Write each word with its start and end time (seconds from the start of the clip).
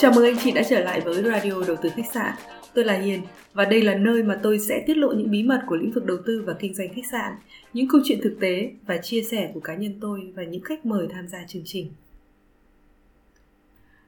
Chào 0.00 0.12
mừng 0.16 0.24
anh 0.24 0.36
chị 0.44 0.52
đã 0.52 0.62
trở 0.70 0.80
lại 0.80 1.00
với 1.00 1.22
Radio 1.22 1.52
Đầu 1.66 1.76
tư 1.82 1.88
Khách 1.96 2.12
sạn. 2.14 2.34
Tôi 2.74 2.84
là 2.84 2.94
Hiền 2.94 3.20
và 3.54 3.64
đây 3.64 3.82
là 3.82 3.94
nơi 3.94 4.22
mà 4.22 4.40
tôi 4.42 4.58
sẽ 4.58 4.84
tiết 4.86 4.96
lộ 4.96 5.12
những 5.12 5.30
bí 5.30 5.42
mật 5.42 5.60
của 5.66 5.76
lĩnh 5.76 5.90
vực 5.90 6.06
đầu 6.06 6.16
tư 6.26 6.42
và 6.46 6.52
kinh 6.52 6.74
doanh 6.74 6.88
khách 6.94 7.06
sạn, 7.12 7.32
những 7.72 7.88
câu 7.88 8.00
chuyện 8.04 8.18
thực 8.22 8.36
tế 8.40 8.70
và 8.86 8.98
chia 8.98 9.22
sẻ 9.22 9.50
của 9.54 9.60
cá 9.60 9.74
nhân 9.74 9.92
tôi 10.00 10.32
và 10.36 10.44
những 10.44 10.62
khách 10.62 10.86
mời 10.86 11.06
tham 11.10 11.28
gia 11.28 11.38
chương 11.48 11.62
trình. 11.64 11.90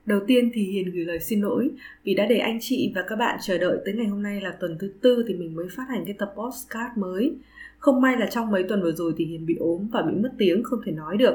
Đầu 0.07 0.21
tiên 0.27 0.51
thì 0.55 0.63
Hiền 0.63 0.91
gửi 0.91 1.05
lời 1.05 1.21
xin 1.21 1.41
lỗi 1.41 1.71
vì 2.05 2.15
đã 2.15 2.27
để 2.27 2.39
anh 2.39 2.59
chị 2.61 2.93
và 2.95 3.03
các 3.09 3.17
bạn 3.17 3.39
chờ 3.43 3.59
đợi 3.59 3.79
tới 3.85 3.95
ngày 3.95 4.07
hôm 4.07 4.23
nay 4.23 4.41
là 4.41 4.51
tuần 4.61 4.77
thứ 4.81 4.93
tư 5.01 5.25
thì 5.29 5.35
mình 5.35 5.55
mới 5.55 5.67
phát 5.77 5.85
hành 5.89 6.05
cái 6.05 6.15
tập 6.19 6.35
postcard 6.37 6.97
mới. 6.97 7.35
Không 7.79 8.01
may 8.01 8.17
là 8.17 8.27
trong 8.27 8.51
mấy 8.51 8.63
tuần 8.63 8.83
vừa 8.83 8.93
rồi 8.93 9.15
thì 9.17 9.25
Hiền 9.25 9.47
bị 9.47 9.57
ốm 9.61 9.89
và 9.93 10.03
bị 10.03 10.13
mất 10.15 10.33
tiếng 10.39 10.63
không 10.65 10.81
thể 10.85 10.93
nói 10.93 11.17
được. 11.17 11.35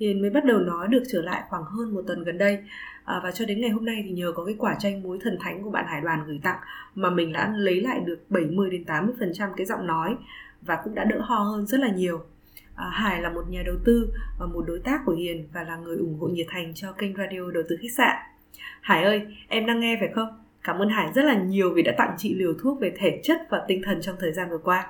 Hiền 0.00 0.20
mới 0.20 0.30
bắt 0.30 0.44
đầu 0.44 0.58
nói 0.58 0.88
được 0.88 1.02
trở 1.12 1.22
lại 1.22 1.42
khoảng 1.48 1.64
hơn 1.64 1.94
một 1.94 2.02
tuần 2.06 2.24
gần 2.24 2.38
đây 2.38 2.58
à, 3.04 3.20
và 3.22 3.30
cho 3.30 3.44
đến 3.44 3.60
ngày 3.60 3.70
hôm 3.70 3.84
nay 3.84 4.02
thì 4.04 4.10
nhờ 4.10 4.32
có 4.34 4.44
cái 4.44 4.54
quả 4.58 4.76
chanh 4.78 5.02
muối 5.02 5.18
thần 5.22 5.38
thánh 5.40 5.62
của 5.62 5.70
bạn 5.70 5.84
Hải 5.88 6.00
Đoàn 6.00 6.24
gửi 6.26 6.40
tặng 6.42 6.58
mà 6.94 7.10
mình 7.10 7.32
đã 7.32 7.52
lấy 7.56 7.80
lại 7.80 8.00
được 8.00 8.18
70 8.28 8.70
đến 8.70 8.84
80 8.84 9.14
phần 9.18 9.30
trăm 9.34 9.50
cái 9.56 9.66
giọng 9.66 9.86
nói 9.86 10.16
và 10.62 10.78
cũng 10.84 10.94
đã 10.94 11.04
đỡ 11.04 11.20
ho 11.20 11.38
hơn 11.38 11.66
rất 11.66 11.80
là 11.80 11.88
nhiều. 11.88 12.20
À, 12.74 12.86
Hải 12.92 13.22
là 13.22 13.30
một 13.30 13.44
nhà 13.48 13.62
đầu 13.66 13.76
tư 13.84 14.12
và 14.38 14.46
một 14.46 14.64
đối 14.66 14.78
tác 14.78 15.00
của 15.06 15.14
Hiền 15.14 15.48
và 15.52 15.62
là 15.62 15.76
người 15.76 15.96
ủng 15.96 16.18
hộ 16.20 16.26
nhiệt 16.26 16.46
thành 16.50 16.72
cho 16.74 16.92
kênh 16.92 17.16
radio 17.16 17.50
đầu 17.54 17.62
tư 17.68 17.76
khách 17.82 17.94
sạn. 17.96 18.16
Hải 18.80 19.04
ơi, 19.04 19.26
em 19.48 19.66
đang 19.66 19.80
nghe 19.80 19.96
phải 20.00 20.08
không? 20.14 20.28
Cảm 20.62 20.78
ơn 20.78 20.88
Hải 20.88 21.12
rất 21.14 21.24
là 21.24 21.34
nhiều 21.34 21.72
vì 21.74 21.82
đã 21.82 21.92
tặng 21.98 22.14
chị 22.18 22.34
liều 22.34 22.54
thuốc 22.62 22.80
về 22.80 22.92
thể 22.98 23.20
chất 23.22 23.38
và 23.50 23.64
tinh 23.68 23.82
thần 23.84 24.00
trong 24.00 24.16
thời 24.20 24.32
gian 24.32 24.50
vừa 24.50 24.58
qua 24.58 24.86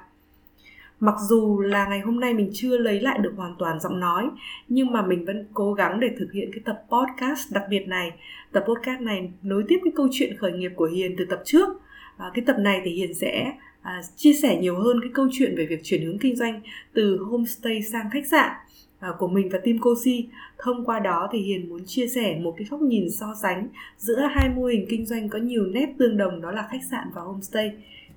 mặc 1.00 1.14
dù 1.28 1.60
là 1.60 1.86
ngày 1.88 2.00
hôm 2.00 2.20
nay 2.20 2.34
mình 2.34 2.50
chưa 2.52 2.78
lấy 2.78 3.00
lại 3.00 3.18
được 3.18 3.32
hoàn 3.36 3.54
toàn 3.58 3.80
giọng 3.80 4.00
nói 4.00 4.30
nhưng 4.68 4.92
mà 4.92 5.02
mình 5.02 5.24
vẫn 5.24 5.46
cố 5.54 5.72
gắng 5.72 6.00
để 6.00 6.10
thực 6.18 6.32
hiện 6.32 6.50
cái 6.52 6.60
tập 6.64 6.82
podcast 6.88 7.52
đặc 7.52 7.64
biệt 7.70 7.88
này. 7.88 8.12
Tập 8.52 8.64
podcast 8.68 9.00
này 9.00 9.30
nối 9.42 9.64
tiếp 9.68 9.78
cái 9.84 9.92
câu 9.96 10.08
chuyện 10.12 10.36
khởi 10.36 10.52
nghiệp 10.52 10.72
của 10.76 10.86
hiền 10.86 11.14
từ 11.18 11.24
tập 11.24 11.42
trước. 11.44 11.68
À, 12.16 12.30
cái 12.34 12.44
tập 12.46 12.56
này 12.58 12.80
thì 12.84 12.90
hiền 12.90 13.14
sẽ 13.14 13.52
à, 13.82 14.00
chia 14.16 14.32
sẻ 14.32 14.56
nhiều 14.60 14.78
hơn 14.78 15.00
cái 15.00 15.10
câu 15.14 15.28
chuyện 15.32 15.54
về 15.56 15.66
việc 15.66 15.80
chuyển 15.84 16.06
hướng 16.06 16.18
kinh 16.18 16.36
doanh 16.36 16.60
từ 16.92 17.18
homestay 17.30 17.82
sang 17.82 18.10
khách 18.10 18.26
sạn 18.26 18.52
à, 18.98 19.08
của 19.18 19.28
mình 19.28 19.48
và 19.52 19.58
team 19.58 19.78
Cosi. 19.78 20.28
Thông 20.58 20.84
qua 20.84 20.98
đó 20.98 21.28
thì 21.32 21.38
Hiền 21.38 21.68
muốn 21.68 21.84
chia 21.86 22.06
sẻ 22.06 22.38
một 22.42 22.54
cái 22.58 22.66
góc 22.70 22.80
nhìn 22.80 23.10
so 23.10 23.34
sánh 23.42 23.68
giữa 23.98 24.20
hai 24.30 24.48
mô 24.48 24.64
hình 24.64 24.86
kinh 24.88 25.06
doanh 25.06 25.28
có 25.28 25.38
nhiều 25.38 25.66
nét 25.66 25.86
tương 25.98 26.16
đồng 26.16 26.40
đó 26.40 26.50
là 26.50 26.68
khách 26.70 26.84
sạn 26.90 27.08
và 27.14 27.22
homestay. 27.22 27.72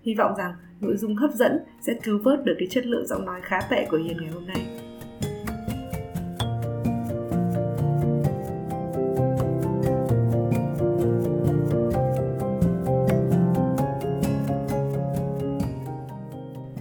Hy 0.09 0.15
vọng 0.15 0.33
rằng 0.37 0.53
nội 0.81 0.97
dung 0.97 1.15
hấp 1.15 1.31
dẫn 1.33 1.59
sẽ 1.81 1.93
cứu 2.03 2.19
vớt 2.23 2.45
được 2.45 2.55
cái 2.59 2.67
chất 2.71 2.85
lượng 2.85 3.07
giọng 3.07 3.25
nói 3.25 3.39
khá 3.43 3.59
tệ 3.69 3.87
của 3.91 3.97
Hiền 3.97 4.17
ngày 4.17 4.29
hôm 4.31 4.47
nay. 4.47 4.65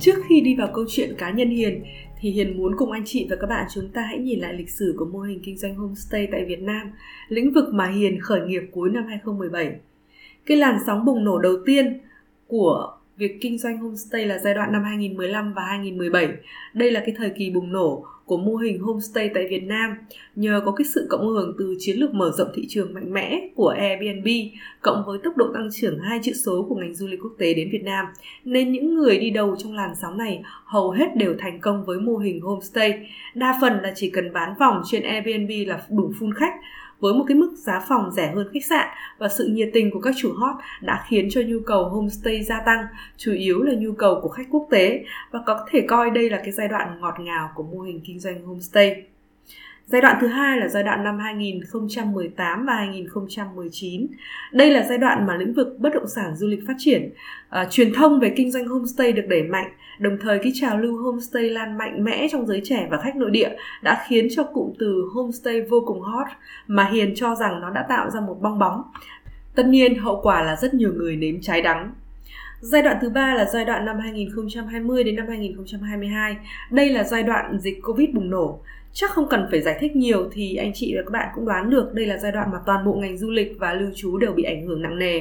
Trước 0.00 0.16
khi 0.28 0.40
đi 0.40 0.56
vào 0.56 0.68
câu 0.74 0.84
chuyện 0.88 1.14
cá 1.18 1.30
nhân 1.30 1.50
Hiền 1.50 1.84
thì 2.20 2.30
Hiền 2.30 2.56
muốn 2.56 2.76
cùng 2.76 2.92
anh 2.92 3.02
chị 3.06 3.26
và 3.30 3.36
các 3.40 3.46
bạn 3.46 3.66
chúng 3.74 3.88
ta 3.88 4.02
hãy 4.02 4.18
nhìn 4.18 4.40
lại 4.40 4.54
lịch 4.54 4.70
sử 4.70 4.94
của 4.98 5.04
mô 5.04 5.18
hình 5.18 5.40
kinh 5.44 5.58
doanh 5.58 5.74
homestay 5.74 6.28
tại 6.32 6.44
Việt 6.44 6.60
Nam, 6.62 6.90
lĩnh 7.28 7.52
vực 7.52 7.74
mà 7.74 7.86
Hiền 7.86 8.20
khởi 8.20 8.40
nghiệp 8.40 8.62
cuối 8.72 8.90
năm 8.90 9.04
2017. 9.08 9.80
Cái 10.46 10.56
làn 10.56 10.78
sóng 10.86 11.04
bùng 11.04 11.24
nổ 11.24 11.38
đầu 11.38 11.56
tiên 11.66 12.00
của 12.46 12.97
việc 13.18 13.38
kinh 13.40 13.58
doanh 13.58 13.78
homestay 13.78 14.26
là 14.26 14.38
giai 14.38 14.54
đoạn 14.54 14.72
năm 14.72 14.84
2015 14.84 15.52
và 15.54 15.62
2017. 15.62 16.28
Đây 16.74 16.90
là 16.90 17.00
cái 17.06 17.14
thời 17.18 17.30
kỳ 17.30 17.50
bùng 17.50 17.72
nổ 17.72 18.04
của 18.24 18.36
mô 18.36 18.56
hình 18.56 18.80
homestay 18.80 19.30
tại 19.34 19.46
Việt 19.50 19.62
Nam 19.62 19.94
nhờ 20.36 20.60
có 20.64 20.72
cái 20.72 20.84
sự 20.84 21.06
cộng 21.10 21.28
hưởng 21.28 21.54
từ 21.58 21.76
chiến 21.78 21.96
lược 21.96 22.14
mở 22.14 22.32
rộng 22.38 22.48
thị 22.54 22.66
trường 22.68 22.94
mạnh 22.94 23.12
mẽ 23.12 23.48
của 23.54 23.68
Airbnb, 23.68 24.28
cộng 24.82 25.02
với 25.06 25.18
tốc 25.24 25.36
độ 25.36 25.46
tăng 25.54 25.68
trưởng 25.72 25.98
hai 25.98 26.20
chữ 26.22 26.32
số 26.32 26.66
của 26.68 26.74
ngành 26.74 26.94
du 26.94 27.06
lịch 27.06 27.20
quốc 27.22 27.32
tế 27.38 27.54
đến 27.54 27.68
Việt 27.72 27.82
Nam, 27.84 28.06
nên 28.44 28.72
những 28.72 28.94
người 28.94 29.18
đi 29.18 29.30
đầu 29.30 29.56
trong 29.58 29.74
làn 29.76 29.94
sóng 30.02 30.18
này 30.18 30.42
hầu 30.64 30.90
hết 30.90 31.16
đều 31.16 31.34
thành 31.38 31.60
công 31.60 31.84
với 31.84 32.00
mô 32.00 32.16
hình 32.16 32.40
homestay. 32.40 33.06
Đa 33.34 33.58
phần 33.60 33.72
là 33.82 33.92
chỉ 33.96 34.10
cần 34.10 34.32
bán 34.32 34.54
vòng 34.58 34.82
trên 34.90 35.02
Airbnb 35.02 35.50
là 35.66 35.82
đủ 35.90 36.12
full 36.20 36.32
khách 36.34 36.54
với 37.00 37.14
một 37.14 37.24
cái 37.28 37.36
mức 37.36 37.54
giá 37.56 37.84
phòng 37.88 38.10
rẻ 38.10 38.32
hơn 38.34 38.48
khách 38.52 38.64
sạn 38.70 38.88
và 39.18 39.28
sự 39.28 39.46
nhiệt 39.46 39.70
tình 39.72 39.90
của 39.90 40.00
các 40.00 40.14
chủ 40.18 40.32
hot 40.32 40.56
đã 40.80 41.04
khiến 41.08 41.28
cho 41.30 41.40
nhu 41.46 41.58
cầu 41.66 41.88
homestay 41.88 42.42
gia 42.42 42.60
tăng, 42.60 42.86
chủ 43.16 43.32
yếu 43.32 43.62
là 43.62 43.74
nhu 43.78 43.92
cầu 43.92 44.20
của 44.22 44.28
khách 44.28 44.46
quốc 44.50 44.66
tế 44.70 45.04
và 45.30 45.40
có 45.46 45.66
thể 45.70 45.80
coi 45.88 46.10
đây 46.10 46.30
là 46.30 46.36
cái 46.36 46.52
giai 46.52 46.68
đoạn 46.68 47.00
ngọt 47.00 47.14
ngào 47.20 47.50
của 47.54 47.62
mô 47.62 47.80
hình 47.80 48.00
kinh 48.04 48.20
doanh 48.20 48.46
homestay. 48.46 49.02
Giai 49.92 50.00
đoạn 50.00 50.18
thứ 50.20 50.26
hai 50.26 50.58
là 50.58 50.68
giai 50.68 50.82
đoạn 50.82 51.04
năm 51.04 51.18
2018 51.18 52.66
và 52.66 52.74
2019. 52.74 54.06
Đây 54.52 54.70
là 54.70 54.86
giai 54.88 54.98
đoạn 54.98 55.26
mà 55.26 55.36
lĩnh 55.36 55.54
vực 55.54 55.76
bất 55.78 55.94
động 55.94 56.08
sản 56.08 56.36
du 56.36 56.46
lịch 56.46 56.66
phát 56.66 56.74
triển. 56.78 57.10
À, 57.48 57.66
truyền 57.70 57.92
thông 57.94 58.20
về 58.20 58.32
kinh 58.36 58.50
doanh 58.50 58.68
homestay 58.68 59.12
được 59.12 59.22
đẩy 59.28 59.42
mạnh, 59.42 59.70
đồng 59.98 60.18
thời 60.20 60.38
cái 60.38 60.52
trào 60.54 60.78
lưu 60.78 61.02
homestay 61.02 61.42
lan 61.42 61.78
mạnh 61.78 62.04
mẽ 62.04 62.28
trong 62.30 62.46
giới 62.46 62.60
trẻ 62.64 62.88
và 62.90 62.98
khách 63.00 63.16
nội 63.16 63.30
địa 63.30 63.50
đã 63.82 64.04
khiến 64.08 64.28
cho 64.30 64.44
cụm 64.44 64.72
từ 64.78 65.08
homestay 65.14 65.60
vô 65.60 65.82
cùng 65.86 66.00
hot 66.00 66.26
mà 66.66 66.88
Hiền 66.92 67.12
cho 67.16 67.34
rằng 67.34 67.60
nó 67.60 67.70
đã 67.70 67.86
tạo 67.88 68.10
ra 68.10 68.20
một 68.20 68.38
bong 68.42 68.58
bóng. 68.58 68.82
Tất 69.54 69.66
nhiên 69.66 69.98
hậu 69.98 70.20
quả 70.22 70.42
là 70.42 70.56
rất 70.56 70.74
nhiều 70.74 70.92
người 70.92 71.16
nếm 71.16 71.40
trái 71.40 71.62
đắng. 71.62 71.92
Giai 72.60 72.82
đoạn 72.82 72.96
thứ 73.00 73.10
ba 73.10 73.34
là 73.34 73.44
giai 73.44 73.64
đoạn 73.64 73.84
năm 73.84 73.98
2020 73.98 75.04
đến 75.04 75.16
năm 75.16 75.26
2022. 75.28 76.36
Đây 76.70 76.88
là 76.88 77.04
giai 77.04 77.22
đoạn 77.22 77.58
dịch 77.60 77.82
Covid 77.82 78.08
bùng 78.14 78.30
nổ 78.30 78.60
chắc 78.92 79.10
không 79.10 79.28
cần 79.28 79.46
phải 79.50 79.60
giải 79.60 79.76
thích 79.80 79.96
nhiều 79.96 80.30
thì 80.32 80.56
anh 80.56 80.72
chị 80.74 80.94
và 80.96 81.02
các 81.02 81.10
bạn 81.10 81.28
cũng 81.34 81.44
đoán 81.44 81.70
được 81.70 81.94
đây 81.94 82.06
là 82.06 82.18
giai 82.18 82.32
đoạn 82.32 82.50
mà 82.52 82.58
toàn 82.66 82.84
bộ 82.84 82.94
ngành 82.94 83.18
du 83.18 83.30
lịch 83.30 83.56
và 83.58 83.74
lưu 83.74 83.90
trú 83.94 84.18
đều 84.18 84.32
bị 84.32 84.42
ảnh 84.42 84.66
hưởng 84.66 84.82
nặng 84.82 84.98
nề. 84.98 85.20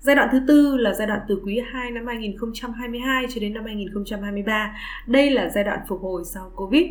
Giai 0.00 0.16
đoạn 0.16 0.28
thứ 0.32 0.40
tư 0.48 0.76
là 0.76 0.94
giai 0.94 1.06
đoạn 1.06 1.20
từ 1.28 1.40
quý 1.44 1.60
2 1.72 1.90
năm 1.90 2.06
2022 2.06 3.26
cho 3.34 3.40
đến 3.40 3.54
năm 3.54 3.64
2023. 3.64 4.76
Đây 5.06 5.30
là 5.30 5.48
giai 5.48 5.64
đoạn 5.64 5.78
phục 5.88 6.00
hồi 6.02 6.22
sau 6.24 6.52
Covid. 6.56 6.86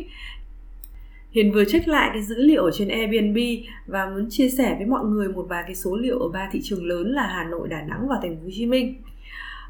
Hiền 1.30 1.52
vừa 1.52 1.64
check 1.64 1.88
lại 1.88 2.10
cái 2.12 2.22
dữ 2.22 2.34
liệu 2.38 2.64
ở 2.64 2.70
trên 2.70 2.88
Airbnb 2.88 3.38
và 3.86 4.06
muốn 4.06 4.26
chia 4.30 4.48
sẻ 4.48 4.74
với 4.78 4.86
mọi 4.86 5.04
người 5.04 5.28
một 5.28 5.46
vài 5.48 5.62
cái 5.66 5.74
số 5.74 5.96
liệu 5.96 6.18
ở 6.18 6.28
ba 6.28 6.48
thị 6.52 6.60
trường 6.62 6.86
lớn 6.86 7.12
là 7.12 7.26
Hà 7.26 7.44
Nội, 7.44 7.68
Đà 7.68 7.82
Nẵng 7.82 8.08
và 8.08 8.16
Thành 8.22 8.36
phố 8.36 8.42
Hồ 8.44 8.50
Chí 8.52 8.66
Minh. 8.66 9.02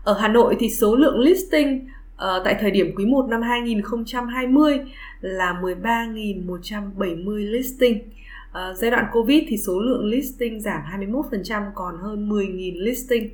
Ở 0.05 0.19
Hà 0.21 0.29
Nội 0.29 0.57
thì 0.59 0.71
số 0.71 0.97
lượng 0.97 1.19
listing 1.19 1.89
uh, 2.15 2.45
tại 2.45 2.57
thời 2.61 2.71
điểm 2.71 2.95
quý 2.97 3.07
1 3.07 3.27
năm 3.29 3.43
2020 3.43 4.81
là 5.21 5.61
13.170 5.63 7.51
listing. 7.51 7.99
Uh, 7.99 8.77
giai 8.77 8.91
đoạn 8.91 9.07
Covid 9.13 9.43
thì 9.49 9.57
số 9.57 9.81
lượng 9.81 10.05
listing 10.05 10.61
giảm 10.61 10.81
21% 11.01 11.63
còn 11.75 11.99
hơn 12.03 12.29
10.000 12.29 12.83
listing. 12.83 13.31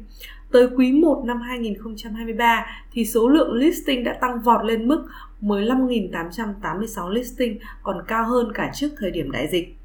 Tới 0.52 0.68
quý 0.76 0.92
1 0.92 1.22
năm 1.26 1.40
2023 1.40 2.66
thì 2.92 3.04
số 3.04 3.28
lượng 3.28 3.52
listing 3.52 4.04
đã 4.04 4.12
tăng 4.20 4.40
vọt 4.40 4.64
lên 4.64 4.88
mức 4.88 5.06
15.886 5.42 7.08
listing 7.08 7.58
còn 7.82 8.02
cao 8.08 8.24
hơn 8.24 8.52
cả 8.54 8.70
trước 8.74 8.88
thời 8.98 9.10
điểm 9.10 9.30
đại 9.30 9.48
dịch. 9.48 9.76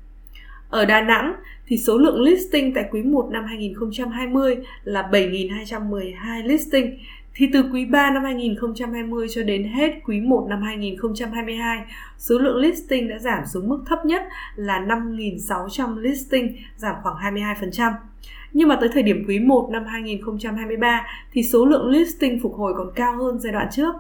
Ở 0.70 0.86
Đà 0.86 1.02
Nẵng 1.02 1.34
thì 1.68 1.78
số 1.78 1.98
lượng 1.98 2.22
listing 2.22 2.74
tại 2.74 2.86
quý 2.92 3.04
1 3.04 3.30
năm 3.32 3.46
2020 3.46 4.58
là 4.84 5.10
7.212 5.12 6.48
listing 6.48 6.98
thì 7.36 7.50
từ 7.54 7.64
quý 7.74 7.86
3 7.86 8.12
năm 8.12 8.24
2020 8.24 9.28
cho 9.30 9.44
đến 9.44 9.64
hết 9.64 9.92
quý 10.06 10.22
1 10.22 10.46
năm 10.50 10.62
2022, 10.62 11.80
số 12.18 12.38
lượng 12.38 12.58
listing 12.58 13.08
đã 13.08 13.20
giảm 13.20 13.46
xuống 13.46 13.70
mức 13.70 13.84
thấp 13.86 14.06
nhất 14.06 14.24
là 14.56 14.80
5.600 14.80 15.98
listing, 15.98 16.56
giảm 16.78 16.96
khoảng 17.04 17.36
22%. 17.36 17.94
Nhưng 18.54 18.68
mà 18.68 18.78
tới 18.80 18.90
thời 18.94 19.04
điểm 19.04 19.26
quý 19.28 19.40
1 19.40 19.70
năm 19.72 19.86
2023 19.86 21.06
thì 21.32 21.44
số 21.44 21.66
lượng 21.66 21.88
listing 21.88 22.40
phục 22.44 22.56
hồi 22.56 22.74
còn 22.78 22.92
cao 22.96 23.18
hơn 23.18 23.40
giai 23.40 23.54
đoạn 23.54 23.68
trước. 23.72 23.96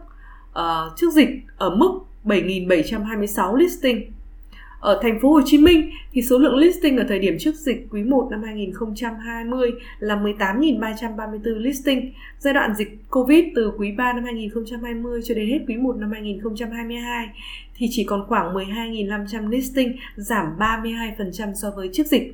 Uh, 0.60 0.98
trước 0.98 1.14
dịch 1.14 1.30
ở 1.58 1.76
mức 1.76 2.00
7.726 2.26 3.56
listing 3.56 4.15
ở 4.86 5.00
thành 5.02 5.20
phố 5.22 5.30
Hồ 5.30 5.42
Chí 5.46 5.58
Minh 5.58 5.92
thì 6.12 6.22
số 6.22 6.38
lượng 6.38 6.56
listing 6.56 6.98
ở 6.98 7.06
thời 7.10 7.20
điểm 7.20 7.38
trước 7.40 7.56
dịch 7.56 7.88
quý 7.90 8.04
1 8.04 8.28
năm 8.32 8.44
2020 8.44 9.72
là 10.00 10.16
18.334 10.16 11.58
listing. 11.58 12.12
Giai 12.40 12.54
đoạn 12.54 12.76
dịch 12.76 12.98
Covid 13.10 13.46
từ 13.56 13.72
quý 13.78 13.92
3 13.92 14.14
năm 14.14 14.24
2020 14.24 15.22
cho 15.24 15.36
đến 15.36 15.50
hết 15.50 15.60
quý 15.68 15.76
1 15.76 15.96
năm 15.96 16.12
2022 16.12 17.28
thì 17.78 17.88
chỉ 17.92 18.04
còn 18.04 18.26
khoảng 18.28 18.54
12.500 18.54 19.50
listing, 19.50 19.96
giảm 20.16 20.46
32% 20.60 21.54
so 21.54 21.72
với 21.76 21.90
trước 21.94 22.08
dịch. 22.08 22.34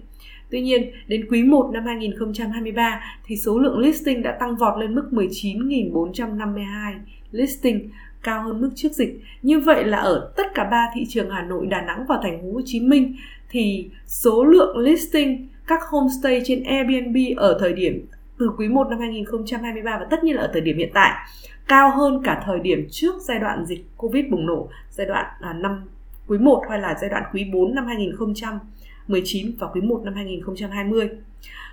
Tuy 0.49 0.61
nhiên, 0.61 0.91
đến 1.07 1.25
quý 1.29 1.43
1 1.43 1.69
năm 1.73 1.83
2023 1.85 3.01
thì 3.25 3.37
số 3.37 3.59
lượng 3.59 3.79
listing 3.79 4.23
đã 4.23 4.37
tăng 4.39 4.55
vọt 4.55 4.79
lên 4.79 4.95
mức 4.95 5.09
19.452 5.11 6.93
listing, 7.31 7.89
cao 8.23 8.43
hơn 8.43 8.61
mức 8.61 8.69
trước 8.75 8.91
dịch. 8.91 9.21
Như 9.41 9.59
vậy 9.59 9.83
là 9.83 9.97
ở 9.97 10.31
tất 10.35 10.53
cả 10.55 10.63
ba 10.63 10.87
thị 10.95 11.05
trường 11.09 11.29
Hà 11.29 11.41
Nội, 11.41 11.65
Đà 11.65 11.81
Nẵng 11.81 12.05
và 12.07 12.19
thành 12.23 12.41
phố 12.41 12.53
Hồ 12.53 12.61
Chí 12.65 12.79
Minh 12.79 13.15
thì 13.49 13.89
số 14.07 14.43
lượng 14.43 14.77
listing 14.77 15.47
các 15.67 15.79
homestay 15.89 16.41
trên 16.45 16.63
Airbnb 16.63 17.17
ở 17.37 17.57
thời 17.59 17.73
điểm 17.73 18.05
từ 18.39 18.51
quý 18.57 18.67
1 18.67 18.87
năm 18.89 18.99
2023 18.99 19.97
và 19.97 20.07
tất 20.11 20.23
nhiên 20.23 20.35
là 20.35 20.41
ở 20.41 20.49
thời 20.53 20.61
điểm 20.61 20.77
hiện 20.77 20.91
tại 20.93 21.27
cao 21.67 21.91
hơn 21.97 22.21
cả 22.23 22.43
thời 22.45 22.59
điểm 22.59 22.87
trước 22.91 23.15
giai 23.21 23.39
đoạn 23.39 23.65
dịch 23.65 23.85
Covid 23.97 24.25
bùng 24.31 24.45
nổ, 24.45 24.69
giai 24.89 25.07
đoạn 25.07 25.25
à, 25.41 25.53
năm 25.53 25.83
quý 26.27 26.37
1 26.37 26.63
hay 26.69 26.79
là 26.79 26.97
giai 27.01 27.09
đoạn 27.09 27.23
quý 27.33 27.45
4 27.53 27.75
năm 27.75 27.85
2019 27.87 29.51
và 29.59 29.67
quý 29.67 29.81
1 29.81 30.01
năm 30.03 30.13
2020. 30.13 31.09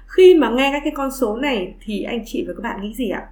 Khi 0.06 0.34
mà 0.34 0.50
nghe 0.50 0.70
các 0.72 0.80
cái 0.84 0.92
con 0.96 1.10
số 1.10 1.36
này 1.36 1.74
thì 1.80 2.02
anh 2.02 2.22
chị 2.26 2.44
và 2.48 2.54
các 2.54 2.62
bạn 2.62 2.80
nghĩ 2.82 2.94
gì 2.94 3.08
ạ? 3.10 3.26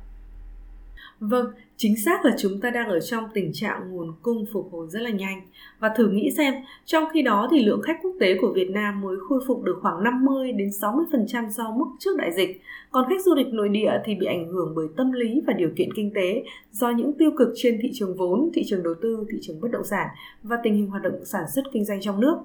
Vâng, 1.21 1.47
chính 1.77 1.97
xác 1.97 2.25
là 2.25 2.35
chúng 2.39 2.61
ta 2.61 2.71
đang 2.71 2.89
ở 2.89 3.01
trong 3.01 3.25
tình 3.35 3.51
trạng 3.53 3.91
nguồn 3.91 4.13
cung 4.23 4.45
phục 4.53 4.69
hồi 4.73 4.87
rất 4.91 5.03
là 5.03 5.11
nhanh. 5.11 5.41
Và 5.79 5.91
thử 5.97 6.09
nghĩ 6.09 6.31
xem, 6.37 6.55
trong 6.85 7.05
khi 7.13 7.23
đó 7.23 7.49
thì 7.51 7.65
lượng 7.65 7.83
khách 7.83 7.99
quốc 8.03 8.13
tế 8.21 8.37
của 8.41 8.53
Việt 8.53 8.71
Nam 8.71 9.01
mới 9.01 9.17
khôi 9.29 9.41
phục 9.47 9.63
được 9.63 9.79
khoảng 9.83 10.05
50 10.05 10.53
đến 10.53 10.69
60% 10.69 11.51
so 11.51 11.71
mức 11.71 11.87
trước 11.99 12.17
đại 12.17 12.33
dịch. 12.33 12.61
Còn 12.91 13.05
khách 13.09 13.25
du 13.25 13.35
lịch 13.35 13.47
nội 13.47 13.69
địa 13.69 13.93
thì 14.05 14.15
bị 14.15 14.27
ảnh 14.27 14.49
hưởng 14.49 14.73
bởi 14.77 14.87
tâm 14.97 15.13
lý 15.13 15.43
và 15.47 15.53
điều 15.53 15.71
kiện 15.77 15.89
kinh 15.97 16.13
tế 16.15 16.45
do 16.73 16.91
những 16.91 17.13
tiêu 17.13 17.31
cực 17.39 17.49
trên 17.57 17.79
thị 17.83 17.91
trường 17.95 18.17
vốn, 18.17 18.51
thị 18.55 18.63
trường 18.67 18.83
đầu 18.83 18.95
tư, 19.03 19.27
thị 19.33 19.39
trường 19.43 19.61
bất 19.61 19.71
động 19.71 19.85
sản 19.85 20.09
và 20.43 20.57
tình 20.63 20.75
hình 20.75 20.87
hoạt 20.87 21.03
động 21.03 21.25
sản 21.25 21.45
xuất 21.55 21.63
kinh 21.73 21.85
doanh 21.85 22.01
trong 22.01 22.21
nước. 22.21 22.37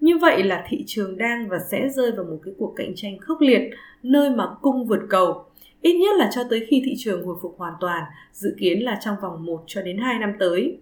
Như 0.00 0.18
vậy 0.18 0.42
là 0.42 0.64
thị 0.68 0.84
trường 0.86 1.18
đang 1.18 1.48
và 1.48 1.58
sẽ 1.70 1.88
rơi 1.88 2.12
vào 2.12 2.24
một 2.24 2.38
cái 2.44 2.54
cuộc 2.58 2.74
cạnh 2.76 2.92
tranh 2.96 3.18
khốc 3.18 3.40
liệt, 3.40 3.70
nơi 4.02 4.30
mà 4.30 4.46
cung 4.62 4.86
vượt 4.86 5.00
cầu 5.08 5.44
ít 5.84 5.94
nhất 5.94 6.16
là 6.18 6.30
cho 6.34 6.44
tới 6.50 6.66
khi 6.68 6.82
thị 6.84 6.94
trường 6.98 7.26
hồi 7.26 7.36
phục 7.42 7.54
hoàn 7.58 7.74
toàn, 7.80 8.02
dự 8.32 8.54
kiến 8.58 8.84
là 8.84 8.98
trong 9.04 9.16
vòng 9.22 9.46
1 9.46 9.64
cho 9.66 9.82
đến 9.82 9.98
2 9.98 10.18
năm 10.18 10.32
tới. 10.38 10.78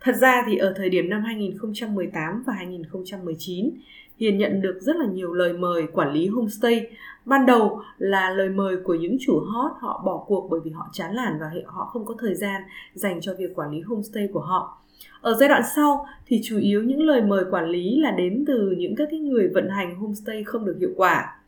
Thật 0.00 0.16
ra 0.16 0.42
thì 0.46 0.56
ở 0.56 0.74
thời 0.76 0.88
điểm 0.88 1.08
năm 1.08 1.22
2018 1.24 2.42
và 2.46 2.52
2019, 2.52 3.70
Hiền 4.18 4.38
nhận 4.38 4.62
được 4.62 4.78
rất 4.80 4.96
là 4.96 5.06
nhiều 5.06 5.34
lời 5.34 5.52
mời 5.52 5.86
quản 5.92 6.12
lý 6.12 6.26
homestay. 6.26 6.86
Ban 7.24 7.46
đầu 7.46 7.82
là 7.98 8.30
lời 8.30 8.48
mời 8.48 8.76
của 8.84 8.94
những 8.94 9.16
chủ 9.20 9.40
hot 9.40 9.72
họ 9.80 10.02
bỏ 10.04 10.24
cuộc 10.26 10.48
bởi 10.50 10.60
vì 10.64 10.70
họ 10.70 10.88
chán 10.92 11.16
nản 11.16 11.38
và 11.40 11.50
họ 11.66 11.84
không 11.84 12.04
có 12.04 12.14
thời 12.18 12.34
gian 12.34 12.62
dành 12.94 13.20
cho 13.20 13.34
việc 13.38 13.54
quản 13.54 13.70
lý 13.70 13.80
homestay 13.80 14.28
của 14.32 14.40
họ. 14.40 14.82
Ở 15.20 15.34
giai 15.40 15.48
đoạn 15.48 15.62
sau 15.76 16.06
thì 16.26 16.40
chủ 16.44 16.58
yếu 16.58 16.82
những 16.82 17.02
lời 17.02 17.22
mời 17.22 17.44
quản 17.50 17.68
lý 17.68 18.00
là 18.00 18.10
đến 18.10 18.44
từ 18.46 18.74
những 18.78 18.94
các 18.96 19.08
cái 19.10 19.20
người 19.20 19.48
vận 19.54 19.68
hành 19.68 19.96
homestay 19.96 20.44
không 20.44 20.64
được 20.64 20.76
hiệu 20.80 20.90
quả 20.96 21.38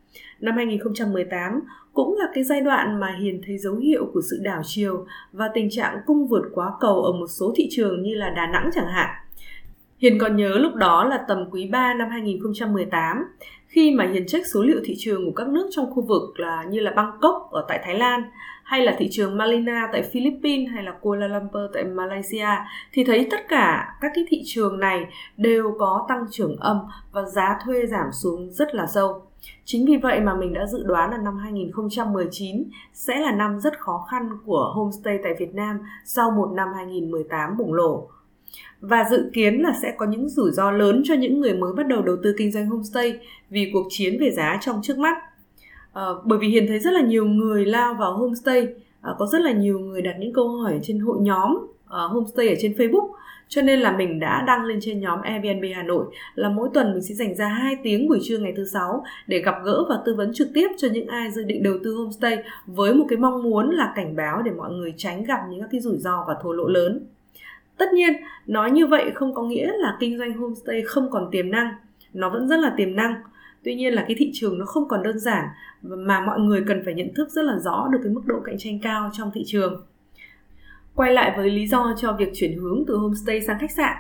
Năm 0.41 0.57
2018 0.57 1.61
cũng 1.93 2.17
là 2.19 2.27
cái 2.35 2.45
giai 2.45 2.61
đoạn 2.61 3.01
mà 3.01 3.17
Hiền 3.21 3.41
thấy 3.47 3.59
dấu 3.59 3.77
hiệu 3.77 4.11
của 4.15 4.21
sự 4.31 4.41
đảo 4.43 4.63
chiều 4.65 5.07
và 5.33 5.51
tình 5.55 5.71
trạng 5.71 5.99
cung 6.07 6.27
vượt 6.27 6.45
quá 6.55 6.73
cầu 6.81 7.03
ở 7.03 7.13
một 7.13 7.27
số 7.27 7.53
thị 7.57 7.69
trường 7.71 8.03
như 8.03 8.15
là 8.15 8.31
Đà 8.31 8.47
Nẵng 8.47 8.71
chẳng 8.75 8.89
hạn. 8.89 9.09
Hiền 9.99 10.19
còn 10.19 10.37
nhớ 10.37 10.49
lúc 10.49 10.75
đó 10.75 11.05
là 11.05 11.25
tầm 11.29 11.51
quý 11.51 11.69
3 11.73 11.95
năm 11.95 12.09
2018 12.11 13.25
khi 13.67 13.95
mà 13.95 14.07
Hiền 14.13 14.27
check 14.27 14.47
số 14.47 14.63
liệu 14.63 14.81
thị 14.85 14.95
trường 14.99 15.25
của 15.25 15.33
các 15.33 15.49
nước 15.49 15.69
trong 15.71 15.91
khu 15.91 16.03
vực 16.03 16.41
là 16.41 16.65
như 16.65 16.81
là 16.81 16.91
Bangkok 16.91 17.49
ở 17.51 17.65
tại 17.69 17.81
Thái 17.85 17.99
Lan 17.99 18.23
hay 18.71 18.85
là 18.85 18.97
thị 18.99 19.09
trường 19.11 19.37
Malina 19.37 19.89
tại 19.93 20.03
Philippines 20.03 20.71
hay 20.75 20.85
là 20.85 20.93
Kuala 21.01 21.27
Lumpur 21.27 21.63
tại 21.75 21.85
Malaysia, 21.85 22.49
thì 22.93 23.05
thấy 23.05 23.29
tất 23.31 23.49
cả 23.49 23.95
các 24.01 24.13
cái 24.15 24.25
thị 24.29 24.43
trường 24.45 24.81
này 24.81 25.07
đều 25.37 25.75
có 25.79 26.07
tăng 26.09 26.27
trưởng 26.31 26.57
âm 26.57 26.79
và 27.13 27.23
giá 27.23 27.59
thuê 27.65 27.87
giảm 27.87 28.07
xuống 28.13 28.51
rất 28.51 28.75
là 28.75 28.87
sâu. 28.87 29.23
Chính 29.65 29.87
vì 29.87 29.97
vậy 29.97 30.21
mà 30.21 30.35
mình 30.35 30.55
đã 30.55 30.67
dự 30.67 30.83
đoán 30.83 31.11
là 31.11 31.19
năm 31.19 31.37
2019 31.39 32.65
sẽ 32.93 33.21
là 33.21 33.33
năm 33.33 33.61
rất 33.61 33.81
khó 33.81 34.07
khăn 34.11 34.29
của 34.45 34.73
homestay 34.75 35.19
tại 35.23 35.33
Việt 35.39 35.55
Nam 35.55 35.79
sau 36.05 36.31
một 36.31 36.51
năm 36.55 36.69
2018 36.77 37.57
bùng 37.57 37.77
nổ. 37.77 38.09
Và 38.81 39.05
dự 39.11 39.31
kiến 39.33 39.63
là 39.63 39.73
sẽ 39.83 39.95
có 39.97 40.07
những 40.07 40.29
rủi 40.29 40.51
ro 40.51 40.71
lớn 40.71 41.03
cho 41.05 41.15
những 41.15 41.41
người 41.41 41.55
mới 41.55 41.73
bắt 41.73 41.87
đầu 41.87 42.03
đầu 42.03 42.17
tư 42.23 42.35
kinh 42.39 42.53
doanh 42.53 42.67
homestay 42.67 43.19
vì 43.51 43.71
cuộc 43.73 43.87
chiến 43.91 44.17
về 44.21 44.31
giá 44.31 44.59
trong 44.61 44.81
trước 44.83 44.99
mắt. 44.99 45.30
À, 45.93 46.03
bởi 46.25 46.39
vì 46.39 46.49
Hiền 46.49 46.67
thấy 46.69 46.79
rất 46.79 46.93
là 46.93 47.01
nhiều 47.01 47.25
người 47.25 47.65
lao 47.65 47.95
vào 47.95 48.17
homestay, 48.17 48.69
à, 49.01 49.11
có 49.19 49.27
rất 49.27 49.41
là 49.41 49.53
nhiều 49.53 49.79
người 49.79 50.03
đặt 50.03 50.15
những 50.19 50.33
câu 50.33 50.49
hỏi 50.49 50.81
trên 50.83 50.99
hội 50.99 51.17
nhóm 51.21 51.59
à, 51.89 52.01
homestay 52.01 52.49
ở 52.49 52.55
trên 52.61 52.73
Facebook 52.73 53.11
cho 53.51 53.63
nên 53.63 53.81
là 53.81 53.97
mình 53.97 54.21
đã 54.21 54.45
đăng 54.47 54.65
lên 54.65 54.79
trên 54.83 55.01
nhóm 55.01 55.23
Airbnb 55.23 55.65
Hà 55.75 55.83
Nội 55.83 56.05
là 56.35 56.49
mỗi 56.49 56.69
tuần 56.75 56.93
mình 56.93 57.03
sẽ 57.03 57.15
dành 57.15 57.35
ra 57.35 57.49
2 57.49 57.77
tiếng 57.83 58.09
buổi 58.09 58.19
trưa 58.23 58.39
ngày 58.39 58.53
thứ 58.57 58.65
sáu 58.65 59.05
để 59.27 59.39
gặp 59.39 59.55
gỡ 59.65 59.85
và 59.89 59.99
tư 60.05 60.15
vấn 60.15 60.33
trực 60.35 60.49
tiếp 60.55 60.69
cho 60.77 60.89
những 60.93 61.07
ai 61.07 61.31
dự 61.31 61.43
định 61.45 61.63
đầu 61.63 61.75
tư 61.85 61.95
homestay 61.95 62.39
với 62.67 62.95
một 62.95 63.07
cái 63.09 63.19
mong 63.19 63.43
muốn 63.43 63.71
là 63.71 63.93
cảnh 63.97 64.17
báo 64.17 64.43
để 64.43 64.51
mọi 64.51 64.71
người 64.73 64.95
tránh 64.97 65.25
gặp 65.25 65.39
những 65.51 65.63
cái 65.71 65.81
rủi 65.81 65.99
ro 65.99 66.25
và 66.29 66.35
thua 66.43 66.53
lỗ 66.53 66.69
lớn. 66.69 67.07
Tất 67.77 67.93
nhiên, 67.93 68.13
nói 68.47 68.71
như 68.71 68.87
vậy 68.87 69.11
không 69.15 69.35
có 69.35 69.43
nghĩa 69.43 69.73
là 69.77 69.97
kinh 70.01 70.19
doanh 70.19 70.33
homestay 70.33 70.83
không 70.83 71.11
còn 71.11 71.29
tiềm 71.31 71.51
năng, 71.51 71.75
nó 72.15 72.31
vẫn 72.31 72.49
rất 72.49 72.61
là 72.61 72.75
tiềm 72.77 72.97
năng. 72.97 73.15
Tuy 73.65 73.75
nhiên 73.75 73.93
là 73.93 74.05
cái 74.09 74.17
thị 74.19 74.31
trường 74.35 74.59
nó 74.59 74.65
không 74.67 74.89
còn 74.89 75.03
đơn 75.03 75.19
giản 75.19 75.45
mà 75.83 76.21
mọi 76.21 76.41
người 76.41 76.63
cần 76.67 76.83
phải 76.85 76.95
nhận 76.95 77.15
thức 77.15 77.29
rất 77.31 77.43
là 77.43 77.59
rõ 77.59 77.89
được 77.93 77.99
cái 78.03 78.13
mức 78.13 78.23
độ 78.27 78.41
cạnh 78.45 78.59
tranh 78.59 78.79
cao 78.83 79.11
trong 79.13 79.31
thị 79.35 79.43
trường. 79.47 79.83
Quay 80.95 81.13
lại 81.13 81.33
với 81.37 81.51
lý 81.51 81.67
do 81.67 81.95
cho 81.97 82.13
việc 82.13 82.31
chuyển 82.35 82.59
hướng 82.59 82.85
từ 82.87 82.97
homestay 82.97 83.41
sang 83.41 83.59
khách 83.59 83.71
sạn, 83.71 83.97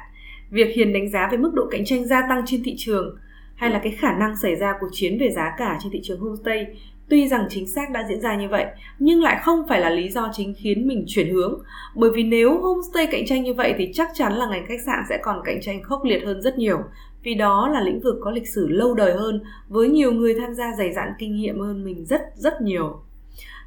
việc 0.51 0.75
Hiền 0.75 0.93
đánh 0.93 1.11
giá 1.11 1.29
về 1.33 1.39
mức 1.39 1.55
độ 1.55 1.67
cạnh 1.71 1.85
tranh 1.85 2.07
gia 2.07 2.29
tăng 2.29 2.43
trên 2.47 2.63
thị 2.65 2.75
trường 2.79 3.17
hay 3.61 3.71
là 3.71 3.81
cái 3.83 3.93
khả 3.93 4.13
năng 4.13 4.37
xảy 4.37 4.57
ra 4.57 4.75
cuộc 4.81 4.89
chiến 4.93 5.19
về 5.21 5.31
giá 5.31 5.55
cả 5.59 5.79
trên 5.83 5.93
thị 5.93 6.01
trường 6.03 6.21
homestay 6.21 6.67
tuy 7.09 7.29
rằng 7.29 7.47
chính 7.49 7.69
xác 7.69 7.91
đã 7.91 8.05
diễn 8.09 8.21
ra 8.21 8.37
như 8.37 8.49
vậy 8.49 8.67
nhưng 8.99 9.23
lại 9.23 9.41
không 9.43 9.63
phải 9.69 9.81
là 9.81 9.91
lý 9.91 10.09
do 10.09 10.31
chính 10.33 10.55
khiến 10.59 10.89
mình 10.89 11.05
chuyển 11.07 11.35
hướng 11.35 11.63
bởi 11.95 12.11
vì 12.15 12.23
nếu 12.23 12.61
homestay 12.61 13.07
cạnh 13.07 13.27
tranh 13.27 13.43
như 13.43 13.55
vậy 13.55 13.75
thì 13.79 13.91
chắc 13.95 14.09
chắn 14.15 14.33
là 14.33 14.47
ngành 14.47 14.67
khách 14.67 14.81
sạn 14.87 14.99
sẽ 15.09 15.19
còn 15.23 15.43
cạnh 15.45 15.61
tranh 15.61 15.83
khốc 15.83 16.05
liệt 16.05 16.25
hơn 16.25 16.43
rất 16.43 16.59
nhiều 16.59 16.79
vì 17.23 17.35
đó 17.35 17.69
là 17.73 17.81
lĩnh 17.81 18.01
vực 18.01 18.17
có 18.21 18.31
lịch 18.31 18.49
sử 18.49 18.69
lâu 18.69 18.95
đời 18.95 19.13
hơn, 19.13 19.41
với 19.69 19.89
nhiều 19.89 20.13
người 20.13 20.35
tham 20.35 20.55
gia 20.55 20.75
dày 20.79 20.93
dặn 20.93 21.09
kinh 21.19 21.37
nghiệm 21.37 21.61
hơn 21.61 21.85
mình 21.85 22.05
rất 22.05 22.21
rất 22.35 22.63
nhiều. 22.63 23.01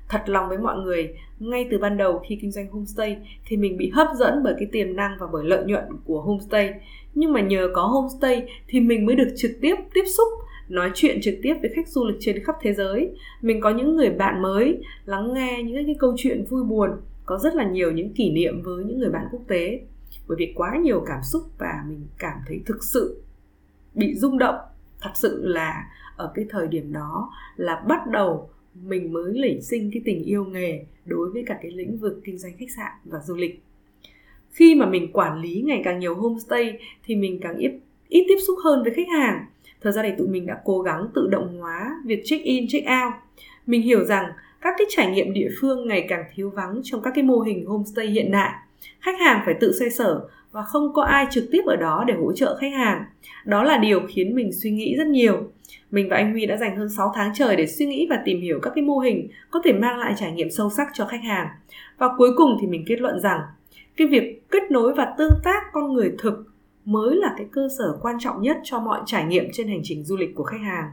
Thật 0.09 0.21
lòng 0.25 0.49
với 0.49 0.57
mọi 0.57 0.77
người, 0.77 1.13
ngay 1.39 1.67
từ 1.71 1.77
ban 1.77 1.97
đầu 1.97 2.21
khi 2.27 2.37
kinh 2.41 2.51
doanh 2.51 2.67
homestay 2.67 3.17
thì 3.45 3.57
mình 3.57 3.77
bị 3.77 3.89
hấp 3.89 4.07
dẫn 4.15 4.43
bởi 4.43 4.53
cái 4.59 4.67
tiềm 4.71 4.95
năng 4.95 5.17
và 5.19 5.27
bởi 5.33 5.45
lợi 5.45 5.63
nhuận 5.65 5.83
của 6.05 6.21
homestay. 6.21 6.73
Nhưng 7.15 7.33
mà 7.33 7.41
nhờ 7.41 7.69
có 7.73 7.81
homestay 7.81 8.47
thì 8.67 8.79
mình 8.79 9.05
mới 9.05 9.15
được 9.15 9.33
trực 9.35 9.51
tiếp 9.61 9.75
tiếp 9.93 10.03
xúc, 10.17 10.27
nói 10.69 10.91
chuyện 10.93 11.19
trực 11.21 11.33
tiếp 11.41 11.55
với 11.61 11.71
khách 11.75 11.87
du 11.87 12.05
lịch 12.05 12.17
trên 12.19 12.43
khắp 12.43 12.55
thế 12.61 12.73
giới. 12.73 13.09
Mình 13.41 13.61
có 13.61 13.69
những 13.69 13.95
người 13.95 14.09
bạn 14.09 14.41
mới, 14.41 14.77
lắng 15.05 15.33
nghe 15.33 15.63
những 15.63 15.85
cái 15.85 15.95
câu 15.99 16.13
chuyện 16.17 16.45
vui 16.49 16.63
buồn, 16.63 16.89
có 17.25 17.37
rất 17.37 17.55
là 17.55 17.69
nhiều 17.69 17.91
những 17.91 18.13
kỷ 18.13 18.31
niệm 18.31 18.61
với 18.61 18.83
những 18.83 18.99
người 18.99 19.09
bạn 19.09 19.27
quốc 19.31 19.41
tế. 19.47 19.79
Bởi 20.27 20.35
vì 20.39 20.53
quá 20.55 20.77
nhiều 20.83 21.03
cảm 21.07 21.19
xúc 21.23 21.41
và 21.57 21.83
mình 21.87 22.07
cảm 22.19 22.37
thấy 22.47 22.61
thực 22.65 22.83
sự 22.83 23.22
bị 23.95 24.15
rung 24.15 24.37
động. 24.37 24.55
Thật 25.01 25.11
sự 25.15 25.47
là 25.47 25.85
ở 26.17 26.31
cái 26.35 26.45
thời 26.49 26.67
điểm 26.67 26.93
đó 26.93 27.31
là 27.55 27.83
bắt 27.87 27.99
đầu 28.11 28.49
mình 28.83 29.13
mới 29.13 29.33
nảy 29.41 29.61
sinh 29.61 29.89
cái 29.93 30.01
tình 30.05 30.23
yêu 30.23 30.45
nghề 30.45 30.85
đối 31.05 31.29
với 31.29 31.43
cả 31.47 31.59
cái 31.61 31.71
lĩnh 31.71 31.97
vực 31.97 32.21
kinh 32.23 32.37
doanh 32.37 32.53
khách 32.57 32.71
sạn 32.77 32.91
và 33.05 33.19
du 33.19 33.35
lịch. 33.35 33.63
Khi 34.51 34.75
mà 34.75 34.85
mình 34.85 35.11
quản 35.13 35.41
lý 35.41 35.61
ngày 35.65 35.81
càng 35.83 35.99
nhiều 35.99 36.15
homestay 36.15 36.79
thì 37.05 37.15
mình 37.15 37.39
càng 37.41 37.57
ít 37.57 37.71
ít 38.09 38.25
tiếp 38.27 38.37
xúc 38.47 38.57
hơn 38.63 38.83
với 38.83 38.93
khách 38.93 39.07
hàng. 39.11 39.45
Thời 39.81 39.93
gian 39.93 40.03
này 40.03 40.15
tụi 40.17 40.27
mình 40.27 40.45
đã 40.45 40.61
cố 40.65 40.81
gắng 40.81 41.07
tự 41.15 41.27
động 41.27 41.57
hóa 41.59 42.01
việc 42.05 42.21
check 42.25 42.43
in, 42.43 42.65
check 42.67 42.87
out. 42.87 43.13
Mình 43.67 43.81
hiểu 43.81 44.03
rằng 44.05 44.25
các 44.61 44.75
cái 44.77 44.87
trải 44.89 45.11
nghiệm 45.11 45.33
địa 45.33 45.49
phương 45.61 45.87
ngày 45.87 46.05
càng 46.09 46.23
thiếu 46.33 46.49
vắng 46.49 46.81
trong 46.83 47.01
các 47.01 47.11
cái 47.15 47.23
mô 47.23 47.39
hình 47.39 47.65
homestay 47.65 48.07
hiện 48.07 48.31
đại. 48.31 48.51
Khách 48.99 49.19
hàng 49.19 49.41
phải 49.45 49.55
tự 49.59 49.71
xoay 49.79 49.91
sở 49.91 50.27
và 50.53 50.63
không 50.63 50.93
có 50.93 51.03
ai 51.03 51.27
trực 51.31 51.43
tiếp 51.51 51.61
ở 51.65 51.75
đó 51.75 52.03
để 52.07 52.13
hỗ 52.13 52.33
trợ 52.33 52.57
khách 52.59 52.73
hàng. 52.73 53.03
Đó 53.45 53.63
là 53.63 53.77
điều 53.77 54.01
khiến 54.07 54.35
mình 54.35 54.51
suy 54.53 54.71
nghĩ 54.71 54.95
rất 54.97 55.07
nhiều. 55.07 55.51
Mình 55.91 56.09
và 56.09 56.17
anh 56.17 56.31
Huy 56.31 56.45
đã 56.45 56.57
dành 56.57 56.77
hơn 56.77 56.89
6 56.89 57.11
tháng 57.15 57.31
trời 57.33 57.55
để 57.55 57.67
suy 57.67 57.85
nghĩ 57.85 58.07
và 58.09 58.19
tìm 58.25 58.41
hiểu 58.41 58.59
các 58.61 58.71
cái 58.75 58.83
mô 58.83 58.99
hình 58.99 59.27
có 59.51 59.61
thể 59.63 59.73
mang 59.73 59.99
lại 59.99 60.13
trải 60.17 60.31
nghiệm 60.31 60.51
sâu 60.51 60.69
sắc 60.69 60.87
cho 60.93 61.05
khách 61.05 61.23
hàng. 61.23 61.47
Và 61.97 62.09
cuối 62.17 62.29
cùng 62.37 62.57
thì 62.61 62.67
mình 62.67 62.83
kết 62.87 63.01
luận 63.01 63.19
rằng, 63.19 63.39
cái 63.97 64.07
việc 64.07 64.49
kết 64.51 64.71
nối 64.71 64.93
và 64.93 65.13
tương 65.17 65.39
tác 65.43 65.63
con 65.73 65.93
người 65.93 66.11
thực 66.19 66.53
mới 66.85 67.15
là 67.15 67.33
cái 67.37 67.47
cơ 67.51 67.67
sở 67.77 67.97
quan 68.01 68.15
trọng 68.19 68.41
nhất 68.41 68.57
cho 68.63 68.79
mọi 68.79 69.01
trải 69.05 69.25
nghiệm 69.25 69.45
trên 69.53 69.67
hành 69.67 69.81
trình 69.83 70.03
du 70.03 70.17
lịch 70.17 70.35
của 70.35 70.43
khách 70.43 70.61
hàng. 70.61 70.85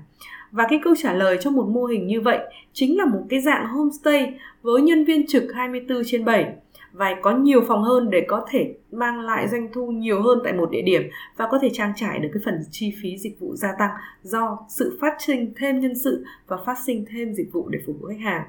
Và 0.50 0.66
cái 0.70 0.80
câu 0.84 0.94
trả 0.98 1.12
lời 1.12 1.38
cho 1.40 1.50
một 1.50 1.68
mô 1.68 1.84
hình 1.84 2.06
như 2.06 2.20
vậy 2.20 2.38
chính 2.72 2.98
là 2.98 3.04
một 3.04 3.22
cái 3.28 3.40
dạng 3.40 3.66
homestay 3.66 4.34
với 4.62 4.82
nhân 4.82 5.04
viên 5.04 5.26
trực 5.26 5.44
24 5.54 6.02
trên 6.06 6.24
7 6.24 6.54
và 6.92 7.16
có 7.22 7.36
nhiều 7.36 7.60
phòng 7.68 7.82
hơn 7.82 8.10
để 8.10 8.24
có 8.28 8.46
thể 8.50 8.74
mang 8.92 9.20
lại 9.20 9.48
doanh 9.48 9.68
thu 9.72 9.86
nhiều 9.86 10.22
hơn 10.22 10.38
tại 10.44 10.52
một 10.52 10.70
địa 10.70 10.82
điểm 10.82 11.02
và 11.36 11.48
có 11.50 11.58
thể 11.62 11.70
trang 11.72 11.92
trải 11.96 12.18
được 12.18 12.28
cái 12.32 12.42
phần 12.44 12.54
chi 12.70 12.92
phí 13.02 13.18
dịch 13.18 13.40
vụ 13.40 13.56
gia 13.56 13.72
tăng 13.78 13.90
do 14.22 14.58
sự 14.68 14.98
phát 15.00 15.16
sinh 15.18 15.52
thêm 15.56 15.80
nhân 15.80 15.94
sự 15.94 16.24
và 16.46 16.56
phát 16.66 16.78
sinh 16.86 17.04
thêm 17.10 17.34
dịch 17.34 17.52
vụ 17.52 17.68
để 17.68 17.78
phục 17.86 17.96
vụ 18.00 18.08
khách 18.08 18.20
hàng. 18.20 18.42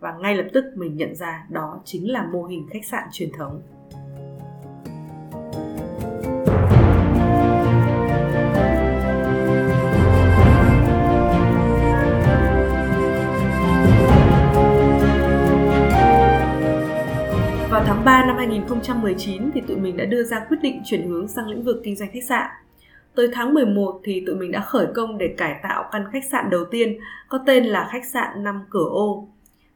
Và 0.00 0.14
ngay 0.20 0.36
lập 0.36 0.46
tức 0.52 0.64
mình 0.74 0.96
nhận 0.96 1.14
ra 1.14 1.46
đó 1.48 1.80
chính 1.84 2.12
là 2.12 2.26
mô 2.32 2.44
hình 2.44 2.66
khách 2.70 2.84
sạn 2.84 3.04
truyền 3.12 3.32
thống. 3.32 3.62
Tháng 18.04 18.22
3 18.22 18.26
năm 18.26 18.36
2019 18.36 19.50
thì 19.54 19.60
tụi 19.60 19.76
mình 19.76 19.96
đã 19.96 20.04
đưa 20.04 20.22
ra 20.22 20.44
quyết 20.48 20.56
định 20.62 20.82
chuyển 20.84 21.08
hướng 21.08 21.28
sang 21.28 21.48
lĩnh 21.48 21.62
vực 21.62 21.80
kinh 21.84 21.96
doanh 21.96 22.10
khách 22.12 22.24
sạn. 22.28 22.50
Tới 23.14 23.28
tháng 23.32 23.54
11 23.54 24.00
thì 24.04 24.24
tụi 24.26 24.34
mình 24.34 24.52
đã 24.52 24.60
khởi 24.60 24.86
công 24.94 25.18
để 25.18 25.34
cải 25.36 25.60
tạo 25.62 25.84
căn 25.92 26.04
khách 26.12 26.24
sạn 26.30 26.50
đầu 26.50 26.64
tiên 26.70 26.98
có 27.28 27.38
tên 27.46 27.64
là 27.64 27.88
khách 27.92 28.04
sạn 28.04 28.44
5 28.44 28.60
cửa 28.70 28.88
ô. 28.90 29.28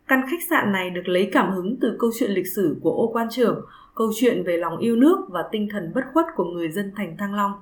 Căn 0.09 0.23
khách 0.31 0.43
sạn 0.51 0.73
này 0.73 0.91
được 0.91 1.09
lấy 1.09 1.29
cảm 1.33 1.51
hứng 1.53 1.77
từ 1.81 1.97
câu 1.99 2.11
chuyện 2.19 2.31
lịch 2.31 2.47
sử 2.47 2.77
của 2.83 2.91
ô 2.91 3.11
quan 3.13 3.27
trưởng, 3.31 3.65
câu 3.95 4.11
chuyện 4.17 4.43
về 4.45 4.57
lòng 4.57 4.79
yêu 4.79 4.97
nước 4.97 5.19
và 5.29 5.45
tinh 5.53 5.69
thần 5.71 5.93
bất 5.95 6.03
khuất 6.13 6.27
của 6.37 6.45
người 6.45 6.69
dân 6.69 6.93
thành 6.97 7.17
Thăng 7.19 7.35
Long. 7.35 7.53